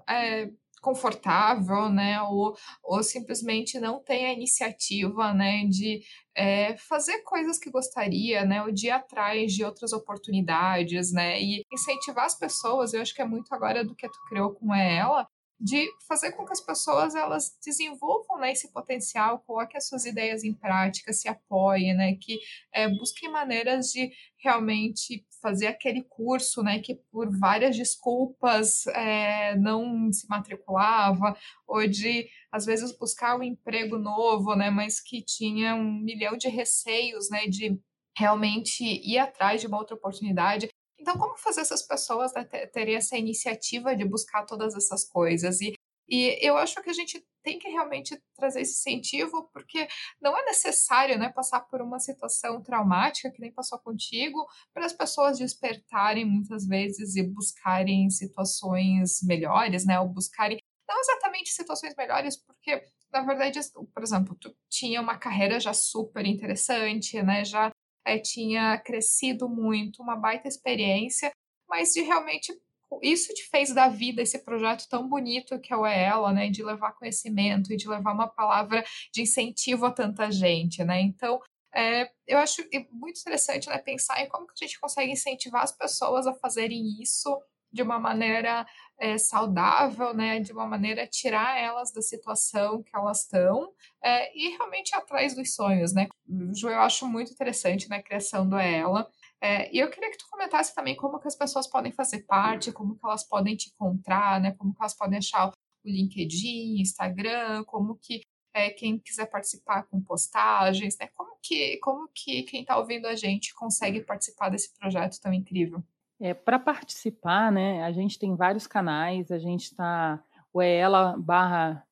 [0.07, 0.49] é,
[0.81, 2.21] confortável, né?
[2.23, 5.65] Ou, ou simplesmente não tem a iniciativa, né?
[5.65, 6.01] De
[6.35, 8.63] é, fazer coisas que gostaria, né?
[8.63, 11.41] O de ir atrás de outras oportunidades, né?
[11.41, 14.73] E incentivar as pessoas, eu acho que é muito agora do que tu criou com
[14.73, 15.27] ela,
[15.61, 20.43] de fazer com que as pessoas elas desenvolvam né, esse potencial, coloquem as suas ideias
[20.43, 22.39] em prática, se apoiem, né, que
[22.73, 30.11] é, busquem maneiras de realmente fazer aquele curso, né, que por várias desculpas é, não
[30.11, 31.37] se matriculava,
[31.67, 36.49] ou de às vezes buscar um emprego novo, né, mas que tinha um milhão de
[36.49, 37.79] receios, né, de
[38.17, 40.67] realmente ir atrás de uma outra oportunidade.
[41.01, 45.59] Então, como fazer essas pessoas né, terem essa iniciativa de buscar todas essas coisas?
[45.59, 45.75] E,
[46.07, 49.87] e eu acho que a gente tem que realmente trazer esse incentivo, porque
[50.21, 54.93] não é necessário né, passar por uma situação traumática, que nem passou contigo, para as
[54.93, 59.99] pessoas despertarem muitas vezes e buscarem situações melhores, né?
[59.99, 63.59] Ou buscarem, não exatamente situações melhores, porque, na verdade,
[63.91, 67.43] por exemplo, tu tinha uma carreira já super interessante, né?
[67.43, 67.71] Já
[68.05, 71.31] é, tinha crescido muito, uma baita experiência,
[71.67, 72.53] mas de realmente
[73.01, 76.63] isso te fez da vida esse projeto tão bonito que é o Ela, né, de
[76.63, 78.83] levar conhecimento e de levar uma palavra
[79.13, 80.99] de incentivo a tanta gente, né?
[80.99, 81.39] Então,
[81.73, 85.71] é, eu acho muito interessante né, pensar em como que a gente consegue incentivar as
[85.71, 87.41] pessoas a fazerem isso
[87.71, 88.65] de uma maneira
[88.99, 94.49] é, saudável, né, de uma maneira tirar elas da situação que elas estão é, e
[94.57, 96.07] realmente atrás dos sonhos, né.
[96.53, 99.09] Ju, eu acho muito interessante na né, criação do Ela.
[99.41, 102.71] É, e eu queria que tu comentasse também como que as pessoas podem fazer parte,
[102.71, 105.53] como que elas podem te encontrar, né, como que elas podem achar o
[105.83, 108.21] LinkedIn, Instagram, como que
[108.53, 113.15] é, quem quiser participar com postagens, né, como que, como que quem está ouvindo a
[113.15, 115.83] gente consegue participar desse projeto tão incrível?
[116.21, 121.83] É, Para participar, né, a gente tem vários canais, a gente está o ela barra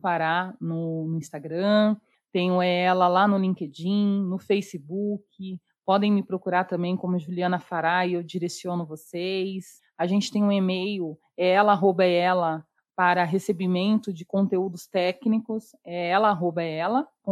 [0.00, 1.96] Fará no, no Instagram,
[2.30, 8.06] tem o ela lá no LinkedIn, no Facebook, podem me procurar também como Juliana Fará
[8.06, 9.80] e eu direciono vocês.
[9.96, 11.50] A gente tem um e-mail, é
[12.18, 17.24] ela, para recebimento de conteúdos técnicos, é ela.ela.com.br.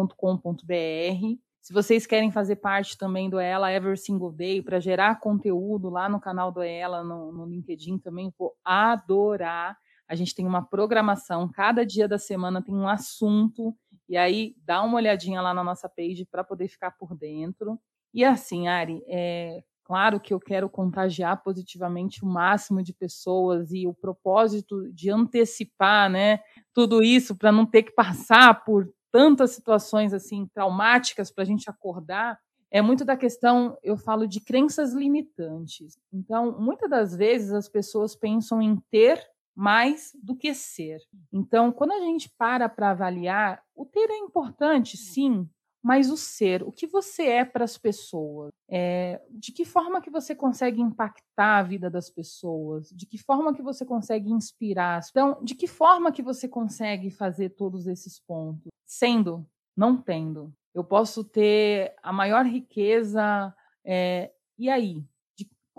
[1.63, 6.09] Se vocês querem fazer parte também do Ela Every Single Day para gerar conteúdo lá
[6.09, 9.79] no canal do Ela, no, no LinkedIn também, vou adorar.
[10.09, 13.73] A gente tem uma programação, cada dia da semana tem um assunto,
[14.09, 17.79] e aí dá uma olhadinha lá na nossa page para poder ficar por dentro.
[18.13, 23.87] E assim, Ari, é claro que eu quero contagiar positivamente o máximo de pessoas e
[23.87, 26.41] o propósito de antecipar, né,
[26.75, 31.71] tudo isso para não ter que passar por tantas situações assim traumáticas para a gente
[31.71, 32.39] acordar
[32.71, 35.99] é muito da questão, eu falo de crenças limitantes.
[36.11, 39.23] Então, muitas das vezes as pessoas pensam em ter
[39.55, 40.99] mais do que ser.
[41.31, 45.47] Então, quando a gente para para avaliar, o ter é importante, sim,
[45.83, 50.11] mas o ser, o que você é para as pessoas, é, de que forma que
[50.11, 55.39] você consegue impactar a vida das pessoas, de que forma que você consegue inspirar, então,
[55.43, 59.45] de que forma que você consegue fazer todos esses pontos, sendo,
[59.77, 60.55] não tendo.
[60.73, 63.53] Eu posso ter a maior riqueza,
[63.85, 65.05] é, e aí?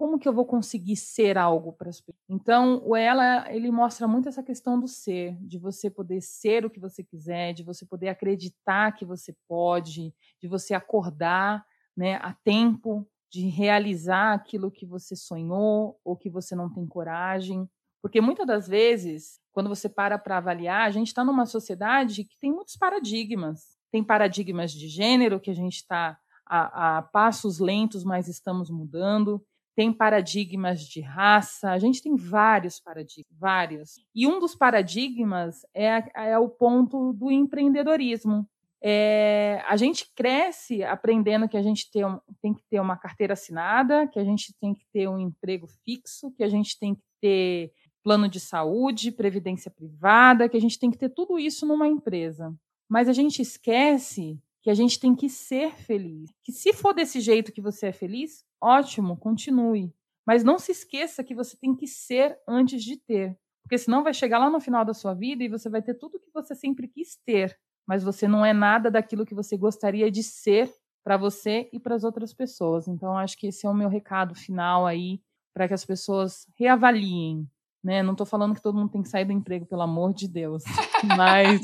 [0.03, 2.25] Como que eu vou conseguir ser algo para as pessoas?
[2.27, 6.69] Então, o ela ele mostra muito essa questão do ser, de você poder ser o
[6.69, 12.33] que você quiser, de você poder acreditar que você pode, de você acordar, né, a
[12.43, 17.65] tempo de realizar aquilo que você sonhou ou que você não tem coragem,
[18.01, 22.37] porque muitas das vezes, quando você para para avaliar, a gente está numa sociedade que
[22.41, 23.77] tem muitos paradigmas.
[23.89, 29.41] Tem paradigmas de gênero que a gente está a, a passos lentos, mas estamos mudando
[29.76, 33.95] tem paradigmas de raça, a gente tem vários paradigmas, vários.
[34.13, 38.47] E um dos paradigmas é, é o ponto do empreendedorismo.
[38.86, 42.03] É, a gente cresce aprendendo que a gente tem,
[42.41, 46.32] tem, que ter uma carteira assinada, que a gente tem que ter um emprego fixo,
[46.32, 47.71] que a gente tem que ter
[48.03, 52.53] plano de saúde, previdência privada, que a gente tem que ter tudo isso numa empresa.
[52.89, 56.30] Mas a gente esquece que a gente tem que ser feliz.
[56.43, 59.93] Que se for desse jeito que você é feliz, ótimo, continue.
[60.26, 63.38] Mas não se esqueça que você tem que ser antes de ter.
[63.61, 66.20] Porque senão vai chegar lá no final da sua vida e você vai ter tudo
[66.20, 67.57] que você sempre quis ter,
[67.88, 71.95] mas você não é nada daquilo que você gostaria de ser para você e para
[71.95, 72.88] as outras pessoas.
[72.88, 75.22] Então acho que esse é o meu recado final aí
[75.53, 77.47] para que as pessoas reavaliem,
[77.84, 78.01] né?
[78.01, 80.64] Não estou falando que todo mundo tem que sair do emprego, pelo amor de Deus,
[81.18, 81.61] mas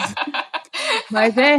[1.11, 1.57] mas é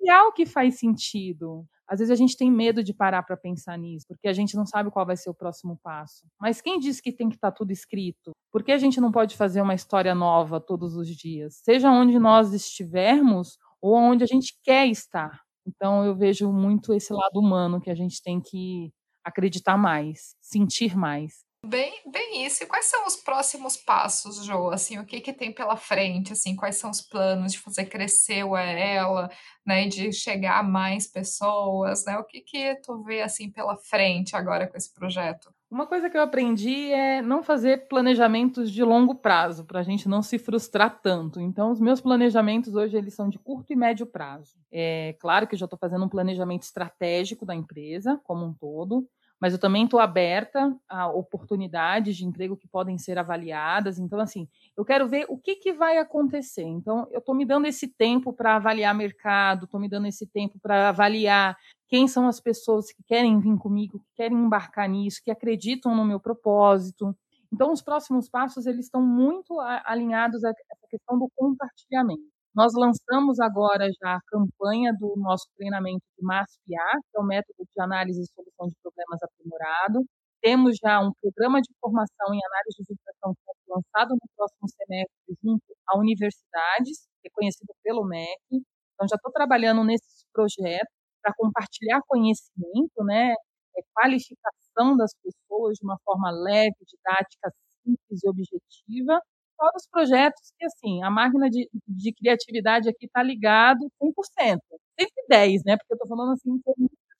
[0.00, 1.66] real que faz sentido.
[1.88, 4.64] Às vezes a gente tem medo de parar para pensar nisso, porque a gente não
[4.64, 6.26] sabe qual vai ser o próximo passo.
[6.40, 8.32] Mas quem disse que tem que estar tá tudo escrito?
[8.50, 11.60] Por que a gente não pode fazer uma história nova todos os dias?
[11.64, 15.40] Seja onde nós estivermos ou onde a gente quer estar.
[15.66, 18.92] Então eu vejo muito esse lado humano que a gente tem que
[19.24, 21.44] acreditar mais, sentir mais.
[21.64, 22.64] Bem, bem isso.
[22.64, 24.70] E quais são os próximos passos, Jo?
[24.70, 26.32] Assim, o que que tem pela frente?
[26.32, 29.30] Assim, quais são os planos de fazer crescer o ela,
[29.64, 29.86] né?
[29.86, 32.18] De chegar a mais pessoas, né?
[32.18, 35.54] O que que tu vê assim pela frente agora com esse projeto?
[35.70, 40.08] Uma coisa que eu aprendi é não fazer planejamentos de longo prazo, para a gente
[40.08, 41.40] não se frustrar tanto.
[41.40, 44.56] Então, os meus planejamentos hoje eles são de curto e médio prazo.
[44.70, 49.08] É claro que eu já estou fazendo um planejamento estratégico da empresa como um todo
[49.42, 53.98] mas eu também estou aberta a oportunidades de emprego que podem ser avaliadas.
[53.98, 56.62] Então, assim, eu quero ver o que, que vai acontecer.
[56.62, 60.60] Então, eu estou me dando esse tempo para avaliar mercado, estou me dando esse tempo
[60.60, 61.56] para avaliar
[61.88, 66.04] quem são as pessoas que querem vir comigo, que querem embarcar nisso, que acreditam no
[66.04, 67.12] meu propósito.
[67.52, 72.31] Então, os próximos passos eles estão muito alinhados a essa questão do compartilhamento.
[72.54, 77.64] Nós lançamos agora já a campanha do nosso treinamento de MASPIA, que é o método
[77.64, 80.04] de análise e solução de problemas aprimorado.
[80.42, 84.68] Temos já um programa de formação em análise de vibração que ser lançado no próximo
[84.68, 88.36] semestre junto a universidades, reconhecido pelo MEC.
[88.50, 90.92] Então, já estou trabalhando nesses projetos
[91.22, 97.48] para compartilhar conhecimento, né, é, qualificação das pessoas de uma forma leve, didática,
[97.82, 99.20] simples e objetiva,
[99.62, 104.58] fora os projetos que, assim, a máquina de, de criatividade aqui está ligado 100%,
[104.98, 105.76] 110, né?
[105.76, 106.60] Porque eu estou falando assim,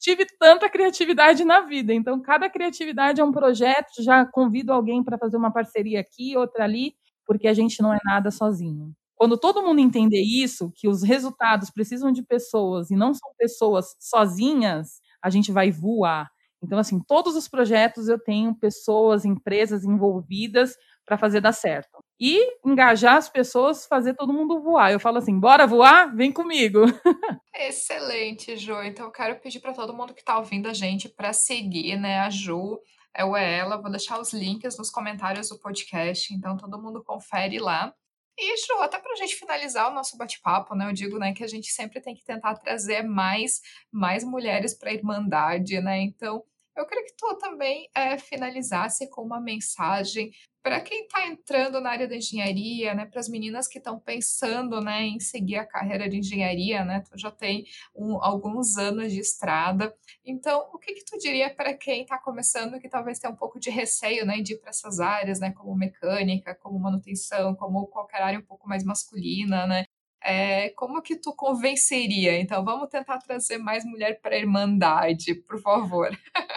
[0.01, 1.95] tive tanta criatividade na vida.
[1.95, 4.03] Então, cada criatividade é um projeto.
[4.03, 7.99] Já convido alguém para fazer uma parceria aqui, outra ali, porque a gente não é
[8.05, 8.93] nada sozinho.
[9.14, 13.95] Quando todo mundo entender isso, que os resultados precisam de pessoas e não são pessoas
[14.01, 16.28] sozinhas, a gente vai voar.
[16.61, 20.76] Então, assim, todos os projetos eu tenho pessoas, empresas envolvidas
[21.12, 24.92] para fazer dar certo e engajar as pessoas, fazer todo mundo voar.
[24.92, 26.14] Eu falo assim: bora voar?
[26.14, 26.80] Vem comigo.
[27.54, 28.82] Excelente, Ju.
[28.82, 32.20] Então eu quero pedir para todo mundo que está ouvindo a gente para seguir, né,
[32.20, 32.80] a Ju.
[33.14, 37.58] É o ela, vou deixar os links nos comentários do podcast, então todo mundo confere
[37.58, 37.92] lá.
[38.38, 40.88] E, Ju, até para a gente finalizar o nosso bate-papo, né?
[40.88, 43.60] Eu digo né, que a gente sempre tem que tentar trazer mais,
[43.92, 46.00] mais mulheres para a Irmandade, né?
[46.00, 46.42] Então,
[46.74, 50.30] eu queria que tu também é, finalizasse com uma mensagem
[50.62, 54.80] para quem está entrando na área da engenharia, né, para as meninas que estão pensando
[54.80, 59.18] né, em seguir a carreira de engenharia, né, tu já tem um, alguns anos de
[59.18, 59.92] estrada.
[60.24, 63.58] Então, o que, que tu diria para quem está começando que talvez tenha um pouco
[63.58, 68.22] de receio né, de ir para essas áreas, né, como mecânica, como manutenção, como qualquer
[68.22, 69.84] área um pouco mais masculina, né?
[70.24, 72.38] É, como que tu convenceria?
[72.40, 76.08] Então, vamos tentar trazer mais mulher para a Irmandade, por favor.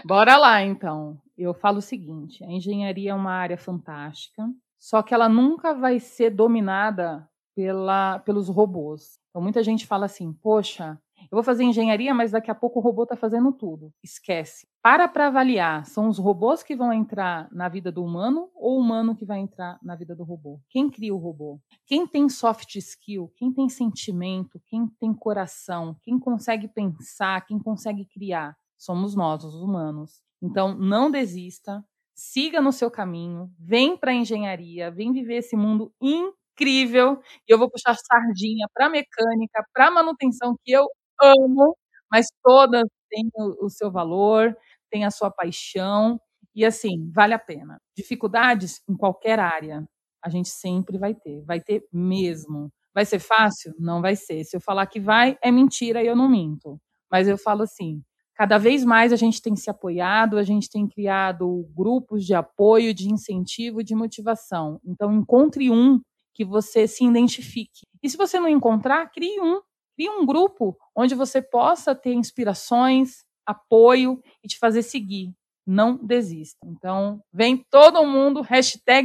[0.06, 1.20] Bora lá, então.
[1.38, 6.00] Eu falo o seguinte: a engenharia é uma área fantástica, só que ela nunca vai
[6.00, 9.20] ser dominada pela, pelos robôs.
[9.30, 12.82] Então, muita gente fala assim: poxa, eu vou fazer engenharia, mas daqui a pouco o
[12.82, 13.92] robô está fazendo tudo.
[14.04, 14.68] Esquece.
[14.82, 18.82] Para para avaliar, são os robôs que vão entrar na vida do humano ou o
[18.82, 20.60] humano que vai entrar na vida do robô?
[20.70, 21.60] Quem cria o robô?
[21.88, 23.32] Quem tem soft skill?
[23.36, 24.62] Quem tem sentimento?
[24.66, 25.96] Quem tem coração?
[26.04, 27.46] Quem consegue pensar?
[27.46, 28.56] Quem consegue criar?
[28.78, 30.25] Somos nós, os humanos.
[30.42, 31.84] Então, não desista,
[32.14, 37.20] siga no seu caminho, vem para a engenharia, vem viver esse mundo incrível.
[37.48, 40.86] E eu vou puxar sardinha para mecânica, para manutenção, que eu
[41.22, 41.76] amo,
[42.12, 44.56] mas todas têm o, o seu valor,
[44.92, 46.20] têm a sua paixão,
[46.56, 47.80] e assim, vale a pena.
[47.98, 49.86] Dificuldades em qualquer área,
[50.24, 52.72] a gente sempre vai ter, vai ter mesmo.
[52.94, 53.74] Vai ser fácil?
[53.78, 54.44] Não vai ser.
[54.46, 56.80] Se eu falar que vai, é mentira e eu não minto.
[57.12, 58.02] Mas eu falo assim:
[58.36, 62.94] cada vez mais a gente tem se apoiado, a gente tem criado grupos de apoio,
[62.94, 64.80] de incentivo, de motivação.
[64.86, 66.02] Então, encontre um
[66.34, 67.82] que você se identifique.
[68.04, 69.62] E se você não encontrar, crie um.
[69.96, 75.34] Crie um grupo onde você possa ter inspirações, apoio e te fazer seguir.
[75.66, 76.60] Não desista.
[76.66, 78.42] Então, vem todo mundo,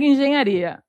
[0.05, 0.83] engenharia.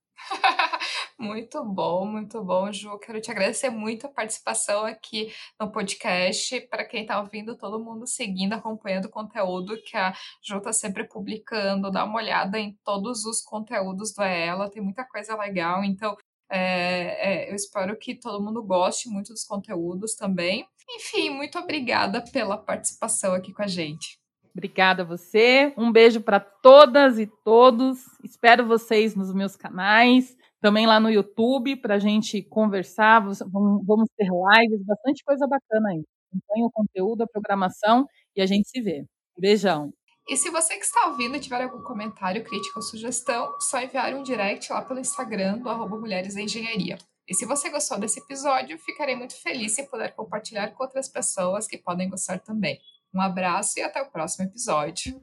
[1.22, 2.98] Muito bom, muito bom, Ju.
[2.98, 6.60] Quero te agradecer muito a participação aqui no podcast.
[6.62, 10.14] Para quem está ouvindo, todo mundo seguindo, acompanhando o conteúdo que a
[10.44, 15.06] Ju está sempre publicando, dá uma olhada em todos os conteúdos do Ela, tem muita
[15.06, 15.84] coisa legal.
[15.84, 16.18] Então,
[16.50, 20.66] é, é, eu espero que todo mundo goste muito dos conteúdos também.
[20.90, 24.20] Enfim, muito obrigada pela participação aqui com a gente.
[24.56, 25.72] Obrigada a você.
[25.78, 28.00] Um beijo para todas e todos.
[28.24, 33.20] Espero vocês nos meus canais, também lá no YouTube, para a gente conversar.
[33.20, 36.04] Vamos ter lives, bastante coisa bacana aí.
[36.30, 38.06] Acompanhe o conteúdo, a programação
[38.36, 39.04] e a gente se vê.
[39.38, 39.92] Beijão.
[40.30, 44.24] E se você que está ouvindo tiver algum comentário, crítica ou sugestão, só enviar um
[44.24, 46.98] direct lá pelo Instagram do arroba Mulheres Engenharia.
[47.28, 51.68] E se você gostou desse episódio, ficarei muito feliz se puder compartilhar com outras pessoas
[51.68, 52.80] que podem gostar também.
[53.14, 55.22] Um abraço e até o próximo episódio.